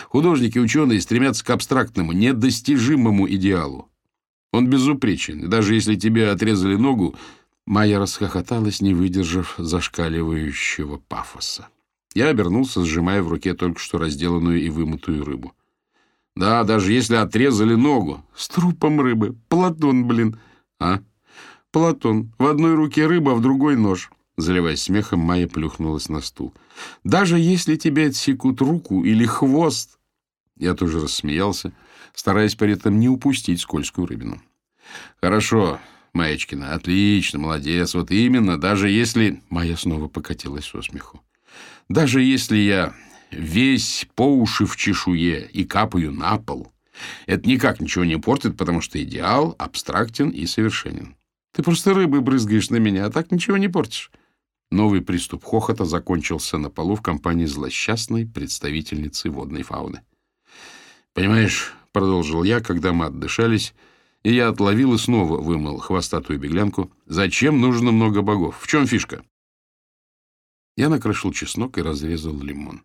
Художники 0.09 0.59
ученые 0.59 1.01
стремятся 1.01 1.45
к 1.45 1.49
абстрактному, 1.49 2.11
недостижимому 2.11 3.29
идеалу. 3.29 3.89
Он 4.51 4.67
безупречен, 4.67 5.45
и 5.45 5.47
даже 5.47 5.73
если 5.73 5.95
тебе 5.95 6.29
отрезали 6.29 6.75
ногу, 6.75 7.15
Майя 7.65 7.97
расхохоталась, 7.97 8.81
не 8.81 8.93
выдержав 8.93 9.55
зашкаливающего 9.57 10.97
пафоса. 10.97 11.67
Я 12.13 12.27
обернулся, 12.27 12.83
сжимая 12.83 13.23
в 13.23 13.29
руке 13.29 13.53
только 13.53 13.79
что 13.79 13.97
разделанную 13.97 14.61
и 14.61 14.69
вымытую 14.69 15.23
рыбу. 15.23 15.53
Да, 16.35 16.63
даже 16.63 16.91
если 16.93 17.15
отрезали 17.15 17.75
ногу. 17.75 18.23
С 18.35 18.47
трупом 18.49 18.99
рыбы. 18.99 19.35
Платон, 19.49 20.07
блин. 20.07 20.39
А? 20.79 20.99
Платон. 21.71 22.33
В 22.37 22.45
одной 22.47 22.75
руке 22.75 23.07
рыба, 23.07 23.31
а 23.31 23.35
в 23.35 23.41
другой 23.41 23.75
нож. 23.77 24.11
Заливаясь 24.35 24.83
смехом, 24.83 25.19
Майя 25.19 25.47
плюхнулась 25.47 26.09
на 26.09 26.21
стул. 26.21 26.53
Даже 27.03 27.37
если 27.37 27.75
тебе 27.75 28.07
отсекут 28.07 28.61
руку 28.61 29.03
или 29.03 29.25
хвост... 29.25 29.99
Я 30.57 30.73
тоже 30.75 30.99
рассмеялся, 31.01 31.71
стараясь 32.13 32.55
при 32.55 32.73
этом 32.73 32.99
не 32.99 33.09
упустить 33.09 33.61
скользкую 33.61 34.07
рыбину. 34.07 34.41
Хорошо, 35.21 35.79
Маечкина, 36.13 36.73
отлично, 36.73 37.39
молодец, 37.39 37.93
вот 37.93 38.11
именно, 38.11 38.59
даже 38.59 38.89
если... 38.89 39.41
Майя 39.49 39.75
снова 39.75 40.07
покатилась 40.07 40.65
со 40.65 40.81
смеху. 40.81 41.21
Даже 41.89 42.21
если 42.21 42.57
я 42.57 42.93
весь 43.31 44.07
по 44.15 44.23
уши 44.23 44.65
в 44.65 44.77
чешуе 44.77 45.47
и 45.51 45.63
капаю 45.63 46.11
на 46.11 46.37
пол, 46.37 46.71
это 47.25 47.47
никак 47.47 47.79
ничего 47.81 48.05
не 48.05 48.17
портит, 48.17 48.57
потому 48.57 48.81
что 48.81 49.01
идеал 49.01 49.55
абстрактен 49.57 50.29
и 50.29 50.45
совершенен. 50.45 51.15
Ты 51.51 51.63
просто 51.63 51.93
рыбой 51.93 52.21
брызгаешь 52.21 52.69
на 52.69 52.77
меня, 52.77 53.05
а 53.05 53.11
так 53.11 53.31
ничего 53.31 53.57
не 53.57 53.67
портишь. 53.67 54.11
Новый 54.73 55.03
приступ 55.03 55.43
хохота 55.43 55.85
закончился 55.85 56.57
на 56.57 56.71
полу 56.71 56.95
в 56.95 57.03
компании 57.03 57.45
злосчастной 57.45 58.25
представительницы 58.25 59.29
водной 59.29 59.61
фауны. 59.61 60.01
«Понимаешь»,— 61.13 61.73
продолжил 61.91 62.41
я, 62.43 62.59
когда 62.59 62.91
мы 62.91 63.05
отдышались, 63.05 63.75
и 64.23 64.33
я 64.33 64.49
отловил 64.49 64.95
и 64.95 64.97
снова 64.97 65.39
вымыл 65.39 65.77
хвостатую 65.77 66.39
беглянку, 66.39 66.91
«зачем 67.05 67.61
нужно 67.61 67.91
много 67.91 68.23
богов? 68.23 68.57
В 68.59 68.65
чем 68.65 68.87
фишка?» 68.87 69.23
Я 70.75 70.89
накрошил 70.89 71.31
чеснок 71.31 71.77
и 71.77 71.83
разрезал 71.83 72.35
лимон. 72.41 72.81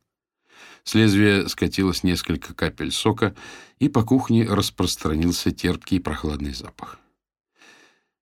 С 0.85 0.95
лезвия 0.95 1.47
скатилось 1.47 2.03
несколько 2.03 2.53
капель 2.53 2.93
сока, 2.93 3.35
и 3.79 3.89
по 3.89 4.05
кухне 4.05 4.45
распространился 4.45 5.53
терпкий 5.53 6.01
прохладный 6.01 6.53
запах. 6.53 6.99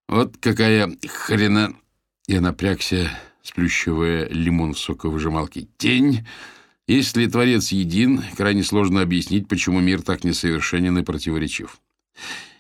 «Вот 0.07 0.37
какая 0.37 0.97
хрена...» 1.09 1.75
Я 2.29 2.41
напрягся, 2.41 3.09
сплющивая 3.47 4.29
лимон 4.29 4.75
в 4.75 4.79
соковыжималке. 4.79 5.69
«Тень!» 5.77 6.27
Если 6.89 7.27
Творец 7.27 7.73
един, 7.73 8.23
крайне 8.37 8.63
сложно 8.63 9.03
объяснить, 9.03 9.49
почему 9.49 9.81
мир 9.81 10.03
так 10.03 10.23
несовершенен 10.23 10.97
и 10.99 11.03
противоречив. 11.03 11.81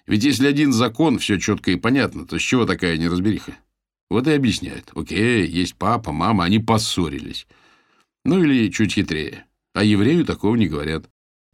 Ведь 0.07 0.25
если 0.25 0.49
один 0.49 0.73
закон, 0.73 1.19
все 1.19 1.39
четко 1.39 1.71
и 1.71 1.77
понятно, 1.77 2.27
то 2.27 2.37
с 2.37 2.43
чего 2.43 2.67
такая 2.67 2.97
неразбериха? 2.97 3.57
Вот 4.11 4.27
и 4.27 4.33
объясняет. 4.33 4.91
Окей, 4.95 5.47
есть 5.47 5.77
папа, 5.77 6.11
мама, 6.11 6.45
они 6.45 6.59
поссорились. 6.59 7.47
Ну 8.25 8.43
или 8.43 8.71
чуть 8.71 8.95
хитрее. 8.95 9.45
А 9.75 9.85
еврею 9.85 10.25
такого 10.25 10.57
не 10.57 10.67
говорят. 10.67 11.09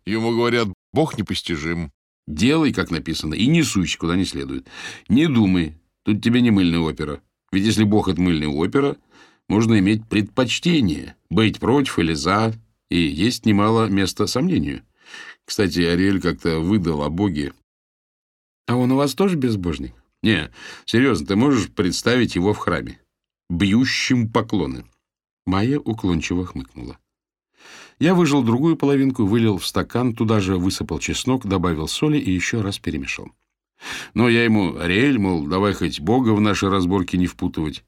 Ему 0.06 0.30
говорят, 0.30 0.68
Бог 0.92 1.18
непостижим. 1.18 1.90
Делай, 2.26 2.72
как 2.72 2.90
написано, 2.90 3.34
и 3.34 3.46
не 3.46 3.62
суйся, 3.62 3.98
куда 3.98 4.16
не 4.16 4.24
следует. 4.24 4.66
Не 5.08 5.26
думай, 5.26 5.74
тут 6.04 6.22
тебе 6.22 6.40
не 6.40 6.50
мыльная 6.50 6.80
опера. 6.80 7.20
Ведь 7.52 7.64
если 7.64 7.84
Бог— 7.84 8.08
это 8.08 8.20
мыльная 8.20 8.48
опера, 8.48 8.96
можно 9.48 9.78
иметь 9.78 10.06
предпочтение, 10.08 11.16
быть 11.28 11.60
против 11.60 11.98
или 11.98 12.14
за, 12.14 12.54
и 12.90 12.98
есть 12.98 13.44
немало 13.44 13.88
места 13.88 14.26
сомнению. 14.26 14.82
Кстати, 15.44 15.80
Ариэль 15.80 16.20
как-то 16.20 16.60
выдал 16.60 17.02
о 17.02 17.10
Боге. 17.10 17.52
А 18.66 18.76
он 18.76 18.92
у 18.92 18.96
вас 18.96 19.14
тоже 19.14 19.36
безбожник? 19.36 19.92
Не, 20.22 20.50
серьезно, 20.86 21.26
ты 21.26 21.36
можешь 21.36 21.68
представить 21.68 22.36
его 22.36 22.54
в 22.54 22.58
храме? 22.58 23.00
Бьющим 23.50 24.30
поклоны. 24.30 24.86
Майя 25.44 25.78
уклончиво 25.78 26.46
хмыкнула. 26.46 26.98
Я 27.98 28.14
выжил 28.14 28.42
другую 28.42 28.76
половинку, 28.76 29.26
вылил 29.26 29.58
в 29.58 29.66
стакан, 29.66 30.14
туда 30.14 30.40
же 30.40 30.56
высыпал 30.56 30.98
чеснок, 30.98 31.44
добавил 31.46 31.88
соли 31.88 32.18
и 32.18 32.30
еще 32.30 32.60
раз 32.60 32.78
перемешал. 32.78 33.30
Но 34.14 34.28
я 34.28 34.44
ему, 34.44 34.76
Ариэль, 34.78 35.18
мол, 35.18 35.46
давай 35.46 35.74
хоть 35.74 36.00
Бога 36.00 36.30
в 36.30 36.40
наши 36.40 36.68
разборки 36.68 37.16
не 37.16 37.26
впутывать. 37.26 37.84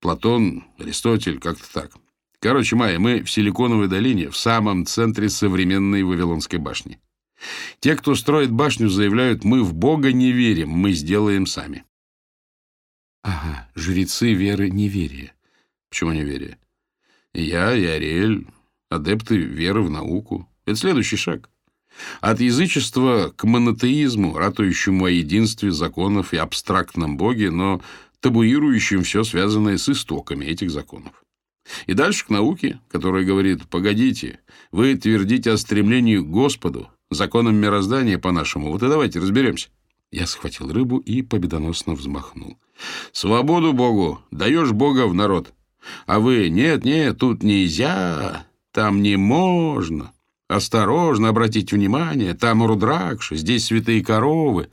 Платон, 0.00 0.64
Аристотель, 0.78 1.38
как-то 1.38 1.72
так. 1.72 1.92
Короче, 2.40 2.76
Майя, 2.76 2.98
мы 2.98 3.22
в 3.22 3.30
Силиконовой 3.30 3.88
долине, 3.88 4.30
в 4.30 4.36
самом 4.36 4.86
центре 4.86 5.28
современной 5.28 6.02
Вавилонской 6.02 6.58
башни. 6.58 7.00
Те, 7.80 7.96
кто 7.96 8.14
строит 8.14 8.50
башню, 8.50 8.88
заявляют, 8.88 9.44
мы 9.44 9.62
в 9.62 9.74
Бога 9.74 10.12
не 10.12 10.32
верим, 10.32 10.70
мы 10.70 10.92
сделаем 10.92 11.46
сами. 11.46 11.84
Ага, 13.22 13.68
жрецы 13.74 14.32
веры 14.32 14.70
неверия. 14.70 15.34
Почему 15.90 16.12
неверия? 16.12 16.58
И 17.34 17.42
я, 17.42 17.74
и 17.74 17.84
Ариэль, 17.84 18.46
адепты 18.88 19.36
веры 19.36 19.82
в 19.82 19.90
науку. 19.90 20.48
Это 20.64 20.76
следующий 20.76 21.16
шаг. 21.16 21.50
От 22.20 22.40
язычества 22.40 23.32
к 23.34 23.44
монотеизму, 23.44 24.36
ратующему 24.36 25.06
о 25.06 25.10
единстве 25.10 25.70
законов 25.70 26.32
и 26.32 26.36
абстрактном 26.36 27.16
Боге, 27.16 27.50
но 27.50 27.80
табуирующим 28.20 29.02
все 29.02 29.24
связанное 29.24 29.78
с 29.78 29.88
истоками 29.88 30.44
этих 30.44 30.70
законов. 30.70 31.12
И 31.86 31.94
дальше 31.94 32.26
к 32.26 32.30
науке, 32.30 32.80
которая 32.88 33.24
говорит, 33.24 33.68
погодите, 33.68 34.40
вы 34.72 34.94
твердите 34.94 35.52
о 35.52 35.56
стремлении 35.56 36.18
к 36.18 36.24
Господу, 36.24 36.90
законам 37.10 37.56
мироздания 37.56 38.18
по-нашему, 38.18 38.70
вот 38.70 38.82
и 38.82 38.88
давайте 38.88 39.18
разберемся. 39.18 39.68
Я 40.12 40.26
схватил 40.26 40.72
рыбу 40.72 40.98
и 40.98 41.22
победоносно 41.22 41.94
взмахнул. 41.94 42.58
Свободу 43.12 43.72
Богу, 43.72 44.20
даешь 44.30 44.72
Бога 44.72 45.06
в 45.06 45.14
народ. 45.14 45.52
А 46.06 46.20
вы, 46.20 46.48
нет, 46.48 46.84
нет, 46.84 47.18
тут 47.18 47.42
нельзя, 47.42 48.46
там 48.72 49.02
не 49.02 49.16
можно. 49.16 50.12
Осторожно, 50.48 51.28
обратите 51.28 51.74
внимание, 51.74 52.34
там 52.34 52.64
рудракши, 52.64 53.36
здесь 53.36 53.66
святые 53.66 54.04
коровы. 54.04 54.70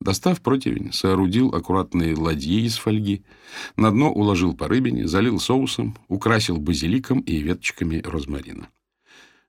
Достав 0.00 0.40
противень, 0.40 0.92
соорудил 0.92 1.54
аккуратные 1.54 2.16
ладьи 2.16 2.64
из 2.64 2.76
фольги, 2.76 3.24
на 3.76 3.90
дно 3.92 4.12
уложил 4.12 4.54
по 4.54 4.66
рыбине, 4.66 5.06
залил 5.06 5.38
соусом, 5.38 5.96
украсил 6.08 6.58
базиликом 6.58 7.20
и 7.20 7.38
веточками 7.38 8.02
розмарина. 8.04 8.68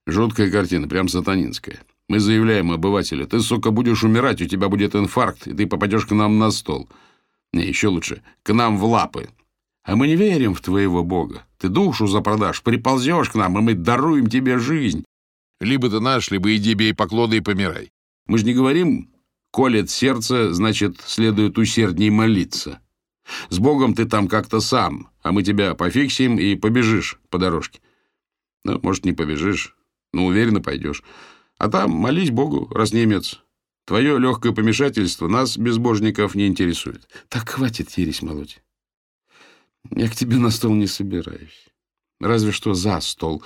Жуткая 0.05 0.51
картина, 0.51 0.87
прям 0.87 1.07
сатанинская. 1.07 1.79
Мы 2.07 2.19
заявляем 2.19 2.71
обывателю, 2.71 3.25
ты, 3.25 3.39
сука, 3.39 3.71
будешь 3.71 4.03
умирать, 4.03 4.41
у 4.43 4.45
тебя 4.45 4.69
будет 4.69 4.95
инфаркт, 4.95 5.47
и 5.47 5.53
ты 5.53 5.65
попадешь 5.65 6.05
к 6.05 6.11
нам 6.11 6.37
на 6.37 6.51
стол. 6.51 6.87
Не, 7.51 7.65
еще 7.65 7.87
лучше, 7.87 8.21
к 8.43 8.53
нам 8.53 8.77
в 8.77 8.85
лапы. 8.85 9.29
А 9.83 9.95
мы 9.95 10.07
не 10.07 10.15
верим 10.15 10.53
в 10.53 10.61
твоего 10.61 11.03
бога. 11.03 11.45
Ты 11.57 11.69
душу 11.69 12.05
запродашь, 12.05 12.61
приползешь 12.61 13.29
к 13.29 13.35
нам, 13.35 13.57
и 13.57 13.61
мы 13.61 13.73
даруем 13.73 14.27
тебе 14.27 14.59
жизнь. 14.59 15.03
Либо 15.59 15.89
ты 15.89 15.99
наш, 15.99 16.31
либо 16.31 16.55
иди 16.55 16.73
бей 16.73 16.93
поклоны 16.93 17.35
и 17.35 17.41
помирай. 17.41 17.91
Мы 18.27 18.37
же 18.37 18.45
не 18.45 18.53
говорим, 18.53 19.13
колет 19.51 19.89
сердце, 19.89 20.53
значит, 20.53 20.99
следует 21.05 21.57
усердней 21.57 22.09
молиться. 22.09 22.81
С 23.49 23.59
Богом 23.59 23.93
ты 23.93 24.05
там 24.05 24.27
как-то 24.27 24.59
сам, 24.59 25.09
а 25.23 25.31
мы 25.31 25.43
тебя 25.43 25.73
пофиксим 25.73 26.37
и 26.37 26.55
побежишь 26.55 27.19
по 27.29 27.37
дорожке. 27.37 27.79
Ну, 28.63 28.79
может, 28.83 29.05
не 29.05 29.13
побежишь, 29.13 29.75
но 30.13 30.25
уверенно 30.25 30.61
пойдешь. 30.61 31.03
А 31.57 31.69
там 31.69 31.91
молись 31.91 32.31
Богу, 32.31 32.67
раз 32.73 32.93
немец. 32.93 33.41
Твое 33.85 34.19
легкое 34.19 34.51
помешательство 34.51 35.27
нас, 35.27 35.57
безбожников, 35.57 36.35
не 36.35 36.47
интересует. 36.47 37.07
Так 37.29 37.49
хватит 37.49 37.91
ересь 37.91 38.23
молоть. 38.23 38.61
Я 39.91 40.09
к 40.09 40.15
тебе 40.15 40.37
на 40.37 40.49
стол 40.49 40.73
не 40.73 40.87
собираюсь. 40.87 41.67
Разве 42.19 42.51
что 42.51 42.73
за 42.73 42.99
стол. 42.99 43.43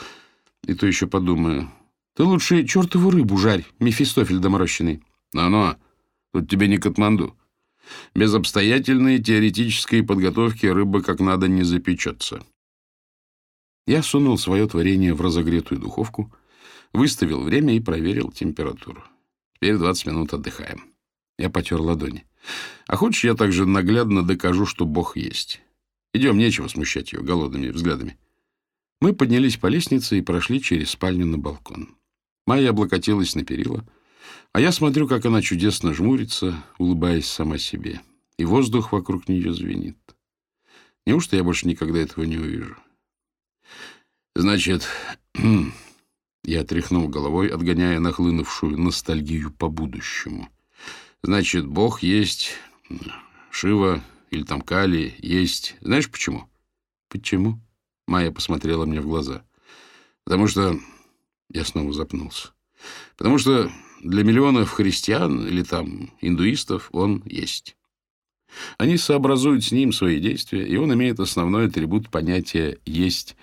И 0.65 0.73
то 0.73 0.87
еще 0.87 1.07
подумаю. 1.07 1.71
Ты 2.19 2.25
лучше 2.25 2.67
чертову 2.67 3.12
рыбу 3.12 3.38
жарь, 3.38 3.63
Мефистофель 3.79 4.39
доморощенный. 4.39 5.01
Ну-ну, 5.32 5.77
тут 6.34 6.49
тебе 6.49 6.67
не 6.67 6.77
Катманду. 6.77 7.38
Без 8.13 8.34
обстоятельной 8.34 9.23
теоретической 9.23 10.03
подготовки 10.03 10.65
рыба 10.65 11.01
как 11.01 11.21
надо 11.21 11.47
не 11.47 11.63
запечется. 11.63 12.43
Я 13.88 14.04
сунул 14.04 14.37
свое 14.37 14.67
творение 14.67 15.13
в 15.13 15.21
разогретую 15.21 15.79
духовку, 15.79 16.29
выставил 16.91 17.41
время 17.41 17.77
и 17.77 17.79
проверил 17.79 18.33
температуру. 18.33 19.02
Теперь 19.54 19.77
20 19.77 20.08
минут 20.08 20.33
отдыхаем. 20.33 20.83
Я 21.37 21.50
потер 21.50 21.79
ладони. 21.79 22.25
А 22.87 22.98
хочешь, 22.98 23.23
я 23.23 23.33
также 23.33 23.65
наглядно 23.65 24.27
докажу, 24.27 24.65
что 24.65 24.85
Бог 24.85 25.15
есть? 25.15 25.62
Идем, 26.13 26.37
нечего 26.37 26.67
смущать 26.67 27.13
ее 27.13 27.21
голодными 27.21 27.69
взглядами. 27.69 28.17
Мы 29.00 29.13
поднялись 29.13 29.56
по 29.56 29.67
лестнице 29.67 30.17
и 30.17 30.21
прошли 30.21 30.62
через 30.62 30.89
спальню 30.89 31.25
на 31.25 31.37
балкон. 31.37 31.96
Майя 32.50 32.71
облокотилась 32.71 33.35
на 33.35 33.45
перила, 33.45 33.85
а 34.54 34.60
я 34.60 34.71
смотрю, 34.71 35.08
как 35.08 35.23
она 35.23 35.39
чудесно 35.39 35.93
жмурится, 35.93 36.63
улыбаясь 36.79 37.27
сама 37.27 37.60
себе, 37.60 38.02
и 38.39 38.43
воздух 38.43 38.91
вокруг 38.91 39.29
нее 39.29 39.54
звенит. 39.54 40.00
Неужто 41.06 41.35
я 41.35 41.43
больше 41.43 41.67
никогда 41.67 42.00
этого 42.00 42.23
не 42.23 42.37
увижу? 42.37 42.75
Значит, 44.33 44.87
я 46.43 46.63
тряхнул 46.63 47.08
головой, 47.08 47.50
отгоняя 47.50 48.00
нахлынувшую 48.00 48.79
ностальгию 48.79 49.52
по 49.52 49.69
будущему. 49.69 50.50
Значит, 51.21 51.67
Бог 51.67 52.02
есть, 52.02 52.54
Шива 53.52 54.04
или 54.31 54.41
там 54.41 54.62
Кали 54.62 55.13
есть. 55.19 55.75
Знаешь 55.81 56.10
почему? 56.10 56.50
Почему? 57.10 57.60
Майя 58.08 58.31
посмотрела 58.31 58.87
мне 58.87 59.02
в 59.02 59.06
глаза. 59.06 59.43
Потому 60.23 60.47
что 60.47 60.79
я 61.52 61.65
снова 61.65 61.93
запнулся. 61.93 62.50
Потому 63.17 63.37
что 63.37 63.71
для 64.02 64.23
миллионов 64.23 64.71
христиан 64.71 65.45
или 65.47 65.63
там 65.63 66.12
индуистов 66.21 66.89
он 66.91 67.21
есть. 67.25 67.75
Они 68.77 68.97
сообразуют 68.97 69.63
с 69.63 69.71
ним 69.71 69.93
свои 69.93 70.19
действия, 70.19 70.65
и 70.65 70.75
он 70.77 70.93
имеет 70.93 71.19
основной 71.19 71.67
атрибут 71.67 72.10
понятия 72.10 72.79
«есть» 72.85 73.35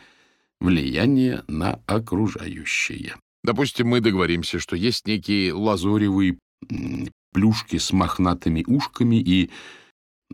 влияние 0.61 1.45
на 1.49 1.81
окружающее. 1.87 3.15
Допустим, 3.45 3.89
мы 3.89 4.01
договоримся, 4.01 4.59
что 4.59 4.75
есть 4.75 5.07
некие 5.07 5.53
лазуревые 5.53 6.39
плюшки 7.33 7.77
с 7.77 7.93
мохнатыми 7.93 8.65
ушками 8.67 9.17
и 9.17 9.51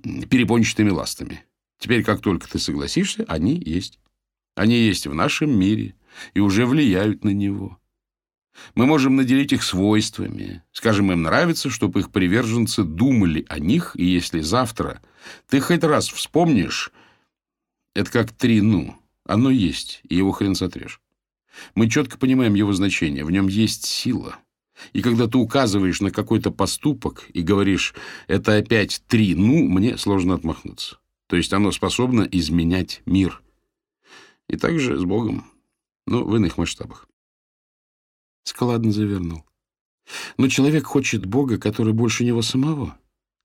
перепончатыми 0.03 0.91
ластами. 0.91 1.45
Теперь, 1.79 2.05
как 2.05 2.20
только 2.20 2.49
ты 2.49 2.59
согласишься, 2.59 3.25
они 3.29 3.55
есть. 3.57 3.99
Они 4.55 4.77
есть 4.77 5.07
в 5.07 5.14
нашем 5.14 5.51
мире 5.59 5.95
и 6.35 6.41
уже 6.41 6.67
влияют 6.67 7.25
на 7.25 7.31
него. 7.31 7.79
Мы 8.75 8.87
можем 8.87 9.17
наделить 9.17 9.53
их 9.53 9.63
свойствами. 9.63 10.63
Скажем, 10.73 11.11
им 11.11 11.23
нравится, 11.23 11.71
чтобы 11.71 12.01
их 12.01 12.11
приверженцы 12.11 12.85
думали 12.85 13.47
о 13.49 13.59
них, 13.59 13.93
и 13.95 14.05
если 14.05 14.41
завтра 14.41 15.03
ты 15.49 15.61
хоть 15.61 15.85
раз 15.85 16.09
вспомнишь, 16.09 16.93
это 17.95 18.11
как 18.11 18.33
три 18.33 18.61
«ну». 18.61 18.97
Оно 19.25 19.51
есть, 19.51 20.01
и 20.09 20.17
его 20.17 20.33
хрен 20.33 20.57
сотрешь. 20.57 21.01
Мы 21.75 21.89
четко 21.89 22.19
понимаем 22.19 22.55
его 22.55 22.73
значение, 22.73 23.25
в 23.25 23.31
нем 23.31 23.47
есть 23.47 23.85
сила. 23.85 24.39
И 24.93 25.03
когда 25.03 25.29
ты 25.29 25.39
указываешь 25.39 26.01
на 26.01 26.11
какой-то 26.11 26.51
поступок 26.51 27.25
и 27.33 27.43
говоришь 27.43 27.95
«это 28.27 28.57
опять 28.57 29.03
три 29.07 29.35
«ну», 29.35 29.69
мне 29.69 29.97
сложно 29.97 30.35
отмахнуться. 30.35 30.99
То 31.29 31.37
есть 31.37 31.53
оно 31.53 31.71
способно 31.71 32.23
изменять 32.23 33.03
мир. 33.07 33.43
И 34.49 34.57
также 34.57 34.99
с 34.99 35.05
Богом, 35.05 35.47
но 36.07 36.25
в 36.25 36.35
иных 36.37 36.59
масштабах. 36.59 37.09
Складно 38.45 38.93
завернул. 38.93 39.45
Но 40.37 40.49
человек 40.49 40.85
хочет 40.85 41.27
Бога, 41.27 41.59
который 41.59 41.93
больше 41.93 42.25
него 42.25 42.43
самого, 42.43 42.99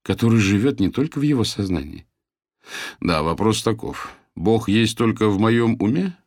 который 0.03 0.39
живет 0.39 0.79
не 0.79 0.89
только 0.89 1.19
в 1.19 1.21
его 1.21 1.43
сознании. 1.43 2.07
Да, 2.99 3.23
вопрос 3.23 3.61
таков. 3.63 4.11
Бог 4.35 4.69
есть 4.69 4.97
только 4.97 5.29
в 5.29 5.39
моем 5.39 5.81
уме? 5.81 6.17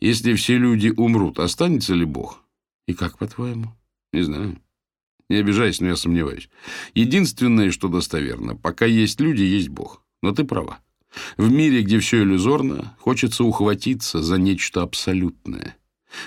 Если 0.00 0.34
все 0.34 0.58
люди 0.58 0.88
умрут, 0.88 1.38
останется 1.38 1.94
ли 1.94 2.04
Бог? 2.04 2.42
И 2.86 2.94
как, 2.94 3.18
по-твоему? 3.18 3.74
Не 4.12 4.22
знаю. 4.22 4.60
Не 5.28 5.36
обижайся, 5.36 5.82
но 5.82 5.90
я 5.90 5.96
сомневаюсь. 5.96 6.50
Единственное, 6.94 7.70
что 7.70 7.88
достоверно, 7.88 8.54
пока 8.54 8.84
есть 8.84 9.18
люди, 9.20 9.42
есть 9.42 9.70
Бог. 9.70 10.02
Но 10.22 10.32
ты 10.32 10.44
права. 10.44 10.80
В 11.36 11.50
мире, 11.50 11.82
где 11.82 11.98
все 11.98 12.22
иллюзорно, 12.22 12.96
хочется 12.98 13.44
ухватиться 13.44 14.22
за 14.22 14.38
нечто 14.38 14.82
абсолютное. 14.82 15.76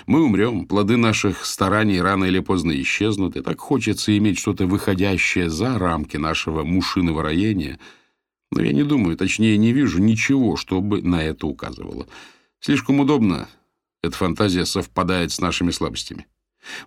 Мы 0.06 0.22
умрем, 0.22 0.66
плоды 0.66 0.96
наших 0.96 1.44
стараний 1.44 2.00
рано 2.00 2.24
или 2.24 2.40
поздно 2.40 2.72
исчезнут, 2.80 3.36
и 3.36 3.40
так 3.40 3.60
хочется 3.60 4.16
иметь 4.16 4.38
что-то 4.38 4.66
выходящее 4.66 5.48
за 5.48 5.78
рамки 5.78 6.16
нашего 6.16 6.64
мушиного 6.64 7.22
роения. 7.22 7.78
Но 8.50 8.62
я 8.62 8.72
не 8.72 8.82
думаю, 8.82 9.16
точнее, 9.16 9.56
не 9.56 9.72
вижу 9.72 10.00
ничего, 10.00 10.56
чтобы 10.56 11.02
на 11.02 11.22
это 11.22 11.46
указывало. 11.46 12.06
Слишком 12.60 13.00
удобно. 13.00 13.48
Эта 14.02 14.16
фантазия 14.16 14.64
совпадает 14.64 15.32
с 15.32 15.40
нашими 15.40 15.70
слабостями. 15.70 16.26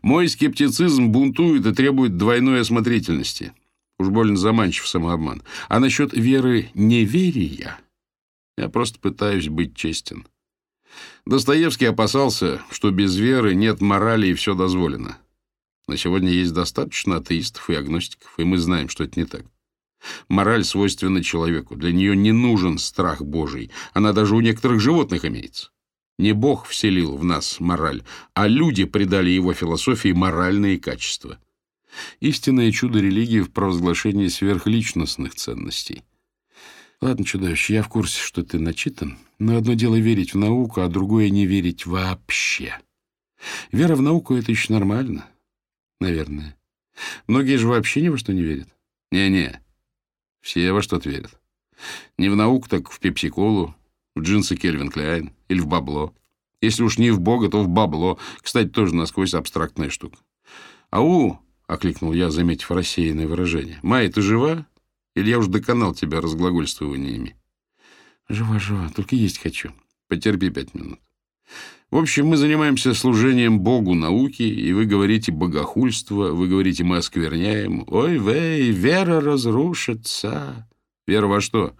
Мой 0.01 0.27
скептицизм 0.27 1.07
бунтует 1.07 1.65
и 1.65 1.73
требует 1.73 2.17
двойной 2.17 2.61
осмотрительности. 2.61 3.53
Уж 3.97 4.09
больно 4.09 4.37
заманчив 4.37 4.87
самообман. 4.87 5.41
А 5.67 5.79
насчет 5.79 6.13
веры 6.13 6.69
неверия 6.73 7.77
я 8.59 8.69
просто 8.69 8.99
пытаюсь 8.99 9.47
быть 9.47 9.75
честен. 9.75 10.27
Достоевский 11.25 11.85
опасался, 11.85 12.61
что 12.71 12.91
без 12.91 13.15
веры 13.15 13.55
нет 13.55 13.79
морали 13.79 14.27
и 14.27 14.33
все 14.33 14.53
дозволено. 14.53 15.17
Но 15.87 15.95
сегодня 15.95 16.29
есть 16.31 16.53
достаточно 16.53 17.17
атеистов 17.17 17.69
и 17.69 17.75
агностиков, 17.75 18.33
и 18.37 18.43
мы 18.43 18.57
знаем, 18.57 18.89
что 18.89 19.03
это 19.03 19.19
не 19.19 19.25
так. 19.25 19.45
Мораль 20.27 20.63
свойственна 20.63 21.23
человеку. 21.23 21.75
Для 21.75 21.91
нее 21.91 22.15
не 22.15 22.31
нужен 22.31 22.77
страх 22.77 23.21
Божий. 23.21 23.71
Она 23.93 24.13
даже 24.13 24.35
у 24.35 24.41
некоторых 24.41 24.79
животных 24.79 25.25
имеется. 25.25 25.71
Не 26.17 26.33
Бог 26.33 26.67
вселил 26.67 27.15
в 27.15 27.23
нас 27.23 27.59
мораль, 27.59 28.03
а 28.33 28.47
люди 28.47 28.83
придали 28.83 29.29
его 29.29 29.53
философии 29.53 30.11
моральные 30.11 30.79
качества. 30.79 31.39
Истинное 32.19 32.71
чудо 32.71 32.99
религии 32.99 33.39
в 33.39 33.51
провозглашении 33.51 34.27
сверхличностных 34.27 35.35
ценностей. 35.35 36.03
Ладно, 37.01 37.23
чудовище, 37.25 37.75
я 37.75 37.83
в 37.83 37.89
курсе, 37.89 38.19
что 38.19 38.43
ты 38.43 38.59
начитан, 38.59 39.17
но 39.37 39.57
одно 39.57 39.73
дело 39.73 39.95
верить 39.95 40.33
в 40.33 40.37
науку, 40.37 40.81
а 40.81 40.89
другое 40.89 41.29
не 41.29 41.45
верить 41.45 41.85
вообще. 41.85 42.77
Вера 43.71 43.95
в 43.95 44.01
науку— 44.01 44.33
это 44.35 44.51
еще 44.51 44.73
нормально. 44.73 45.25
Наверное. 46.01 46.57
Многие 47.27 47.55
же 47.55 47.67
вообще 47.67 48.01
ни 48.01 48.09
во 48.09 48.17
что 48.17 48.33
не 48.33 48.41
верят. 48.41 48.67
Не-не, 49.11 49.61
все 50.41 50.71
во 50.73 50.81
что-то 50.81 51.09
верят. 51.09 51.39
Не 52.17 52.29
в 52.29 52.35
науку, 52.35 52.67
так 52.69 52.91
в 52.91 52.99
пепсиколу, 52.99 53.75
в 54.15 54.21
джинсы 54.21 54.57
Кельвин 54.57 54.89
Кляйн 54.89 55.31
или 55.47 55.59
в 55.59 55.67
бабло. 55.67 56.13
Если 56.61 56.83
уж 56.83 56.97
не 56.97 57.11
в 57.11 57.21
Бога, 57.21 57.49
то 57.49 57.63
в 57.63 57.69
бабло. 57.69 58.19
Кстати, 58.41 58.67
тоже 58.67 58.93
насквозь 58.93 59.33
абстрактная 59.33 59.89
штука. 59.89 60.17
«Ау!»— 60.89 61.39
окликнул 61.67 62.11
я, 62.11 62.29
заметив 62.29 62.71
рассеянное 62.71 63.27
выражение. 63.27 63.79
«Майя, 63.81 64.11
ты 64.11 64.21
жива? 64.21 64.65
Или 65.19 65.31
я 65.31 65.39
уж 65.39 65.47
доконал 65.47 65.93
тебя 65.93 66.21
разглагольствованиями?» 66.21 67.35
«Жива, 68.29 68.59
жива, 68.59 68.89
только 68.95 69.15
есть 69.15 69.39
хочу». 69.39 69.71
«Потерпи 70.07 70.49
пять 70.49 70.73
минут». 70.73 70.99
В 71.91 71.97
общем, 71.97 72.27
мы 72.27 72.37
занимаемся 72.37 72.93
служением 72.93 73.61
Богу 73.61 73.95
науки, 73.95 74.43
и 74.43 74.71
вы 74.73 74.85
говорите 74.85 75.31
богохульство, 75.31 76.31
вы 76.33 76.47
говорите 76.47 76.83
мы 76.83 76.97
оскверняем. 76.97 77.83
Ой, 77.87 78.19
вей, 78.19 78.69
вера 78.69 79.19
разрушится. 79.19 80.69
Вера 81.07 81.25
во 81.25 81.41
что? 81.41 81.75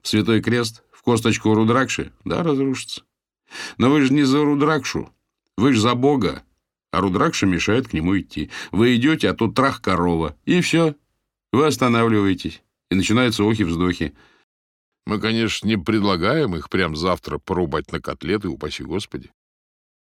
В 0.00 0.06
Святой 0.06 0.40
Крест? 0.40 0.84
В 0.92 1.02
косточку 1.02 1.54
Рудракши? 1.54 2.12
Да, 2.24 2.44
разрушится. 2.44 3.02
Но 3.78 3.90
вы 3.90 4.02
же 4.02 4.12
не 4.12 4.22
за 4.22 4.44
Рудракшу, 4.44 5.10
вы 5.56 5.72
же 5.72 5.80
за 5.80 5.94
Бога. 5.94 6.44
А 6.92 7.00
Рудракша 7.00 7.46
мешает 7.46 7.88
к 7.88 7.92
нему 7.92 8.16
идти. 8.18 8.50
Вы 8.70 8.94
идете, 8.94 9.28
а 9.28 9.34
тут 9.34 9.56
трах 9.56 9.82
корова. 9.82 10.36
И 10.44 10.60
все. 10.60 10.94
Вы 11.52 11.66
останавливаетесь. 11.66 12.62
И 12.90 12.94
начинаются 12.94 13.44
охи-вздохи. 13.44 14.14
Мы, 15.06 15.20
конечно, 15.20 15.66
не 15.66 15.78
предлагаем 15.78 16.54
их 16.56 16.70
прямо 16.70 16.96
завтра 16.96 17.38
порубать 17.38 17.92
на 17.92 18.00
котлеты, 18.00 18.48
упаси 18.48 18.82
Господи. 18.82 19.30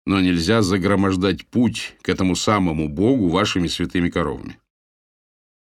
Но 0.06 0.22
нельзя 0.22 0.62
загромождать 0.62 1.46
путь 1.48 1.96
к 2.02 2.10
этому 2.10 2.36
самому 2.36 2.90
Богу 2.90 3.30
вашими 3.30 3.68
святыми 3.68 4.10
коровами. 4.10 4.60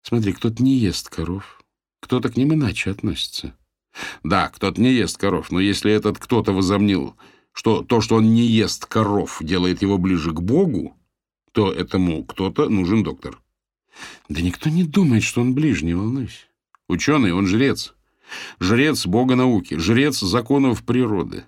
Смотри, 0.03 0.33
кто-то 0.33 0.63
не 0.63 0.77
ест 0.77 1.09
коров, 1.09 1.63
кто-то 2.01 2.31
к 2.31 2.37
ним 2.37 2.55
иначе 2.55 2.91
относится. 2.91 3.55
Да, 4.23 4.49
кто-то 4.49 4.81
не 4.81 4.93
ест 4.93 5.19
коров, 5.19 5.51
но 5.51 5.61
если 5.61 5.93
этот 5.93 6.19
кто-то 6.19 6.53
возомнил, 6.53 7.17
что 7.53 7.83
то, 7.83 8.01
что 8.01 8.17
он 8.17 8.33
не 8.33 8.47
ест 8.47 8.87
коров, 8.87 9.39
делает 9.41 9.83
его 9.83 9.99
ближе 9.99 10.33
к 10.33 10.41
Богу, 10.41 10.97
то 11.53 11.73
этому 11.73 12.25
кто-то 12.25 12.69
нужен 12.69 13.03
доктор. 13.03 13.41
Да 14.29 14.41
никто 14.41 14.71
не 14.71 14.85
думает, 14.85 15.25
что 15.25 15.41
он 15.41 15.55
ближе, 15.55 15.85
не 15.85 15.95
волнуйся. 15.95 16.47
Ученый, 16.91 17.33
он 17.33 17.47
жрец. 17.47 17.95
Жрец 18.59 19.07
Бога 19.07 19.37
науки, 19.37 19.77
жрец 19.77 20.19
законов 20.19 20.85
природы. 20.85 21.45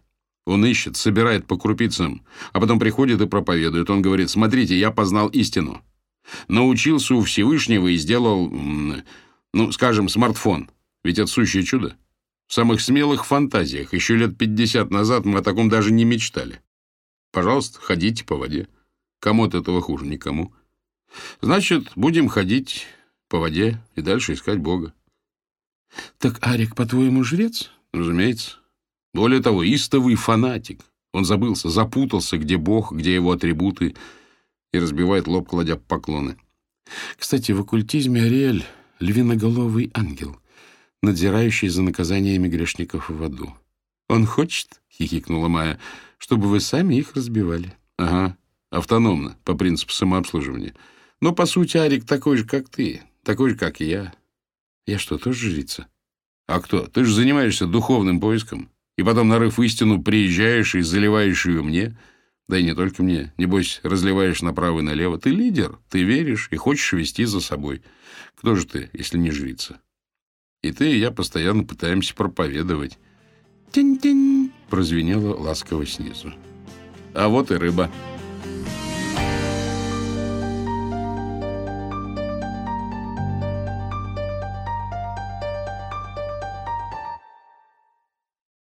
Он 0.47 0.64
ищет, 0.64 0.97
собирает 0.97 1.49
по 1.49 1.59
крупицам, 1.59 2.24
а 2.53 2.61
потом 2.61 2.78
приходит 2.78 3.20
и 3.20 3.26
проповедует. 3.26 3.90
Он 3.90 4.03
говорит, 4.03 4.30
смотрите, 4.30 4.78
я 4.78 4.93
познал 4.93 5.28
истину. 5.30 5.82
Научился 6.47 7.16
у 7.16 7.22
Всевышнего 7.22 7.88
и 7.88 7.97
сделал, 7.97 8.49
ну, 9.53 9.72
скажем, 9.72 10.09
смартфон. 10.09 10.70
Ведь 11.03 11.18
это 11.18 11.28
сущее 11.28 11.64
чудо. 11.64 11.97
В 12.47 12.55
самых 12.55 12.80
смелых 12.80 13.26
фантазиях 13.26 13.93
еще 13.93 14.16
лет 14.16 14.38
50 14.38 14.90
назад 14.90 15.24
мы 15.24 15.40
о 15.40 15.43
таком 15.43 15.68
даже 15.68 15.90
не 15.93 16.05
мечтали. 16.05 16.61
Пожалуйста, 17.32 17.80
ходите 17.80 18.24
по 18.24 18.36
воде. 18.36 18.68
Кому 19.18 19.45
от 19.45 19.55
этого 19.55 19.80
хуже? 19.80 20.07
Никому. 20.07 20.53
Значит, 21.40 21.90
будем 21.97 22.28
ходить 22.28 22.86
по 23.28 23.40
воде 23.40 23.80
и 23.97 24.03
дальше 24.03 24.34
искать 24.34 24.59
Бога. 24.59 24.95
Так 26.18 26.38
Арик, 26.40 26.74
по-твоему, 26.74 27.24
жрец? 27.24 27.70
Разумеется. 27.93 28.59
Более 29.14 29.43
того, 29.43 29.62
истовый 29.64 30.14
фанатик. 30.14 30.80
Он 31.12 31.24
забылся, 31.24 31.68
запутался, 31.68 32.38
где 32.38 32.57
Бог, 32.57 32.93
где 32.93 33.14
его 33.14 33.32
атрибуты, 33.32 33.95
и 34.72 34.78
разбивает 34.78 35.26
лоб, 35.26 35.49
кладя 35.49 35.76
поклоны. 35.76 36.36
Кстати, 37.18 37.53
в 37.53 37.61
оккультизме 37.61 38.22
Ариэль— 38.22 38.64
львиноголовый 39.01 39.90
ангел, 39.95 40.36
надзирающий 41.03 41.68
за 41.68 41.82
наказаниями 41.82 42.49
грешников 42.49 43.11
в 43.11 43.22
аду. 43.22 43.55
«Он 44.09 44.26
хочет,— 44.26 44.80
хихикнула 44.90 45.49
Майя,— 45.49 45.78
чтобы 46.18 46.49
вы 46.49 46.61
сами 46.61 46.95
их 46.95 47.14
разбивали». 47.14 47.74
«Ага, 47.99 48.36
автономно, 48.70 49.36
по 49.45 49.55
принципу 49.55 49.93
самообслуживания. 49.93 50.74
Но, 51.20 51.32
по 51.32 51.47
сути, 51.47 51.76
Арик 51.76 52.07
такой 52.07 52.38
же, 52.38 52.45
как 52.45 52.68
ты, 52.68 53.03
такой 53.22 53.51
же, 53.51 53.57
как 53.57 53.80
и 53.80 53.84
я. 53.84 54.14
Я 54.87 54.99
что, 54.99 55.18
тоже 55.18 55.51
жрица? 55.51 55.87
А 56.47 56.61
кто? 56.61 56.87
Ты 56.87 57.05
же 57.05 57.14
занимаешься 57.14 57.66
духовным 57.66 58.20
поиском. 58.20 58.70
И 58.99 59.03
потом, 59.03 59.28
нарыв 59.28 59.59
истину, 59.59 60.03
приезжаешь 60.03 60.74
и 60.74 60.80
заливаешь 60.80 61.47
ее 61.47 61.62
мне. 61.62 61.97
Да 62.49 62.59
и 62.59 62.62
не 62.62 62.74
только 62.74 63.03
мне. 63.03 63.33
Небось, 63.39 63.80
разливаешь 63.83 64.43
направо 64.43 64.80
и 64.80 64.83
налево. 64.83 65.18
Ты 65.18 65.30
лидер, 65.30 65.78
ты 65.89 66.03
веришь 66.03 66.49
и 66.51 66.57
хочешь 66.57 66.93
вести 66.93 67.24
за 67.24 67.41
собой. 67.41 67.83
Кто 68.35 68.55
же 68.55 68.66
ты, 68.66 68.91
если 68.93 69.18
не 69.18 69.30
жрица? 69.30 69.80
И 70.62 70.72
ты, 70.72 70.93
и 70.93 70.99
я 70.99 71.11
постоянно 71.11 71.64
пытаемся 71.64 72.14
проповедовать. 72.14 72.99
«Тинь-тинь!»— 73.72 74.53
прозвенело 74.68 75.35
ласково 75.35 75.87
снизу. 75.87 76.35
А 77.14 77.28
вот 77.28 77.51
и 77.51 77.55
рыба. 77.55 77.91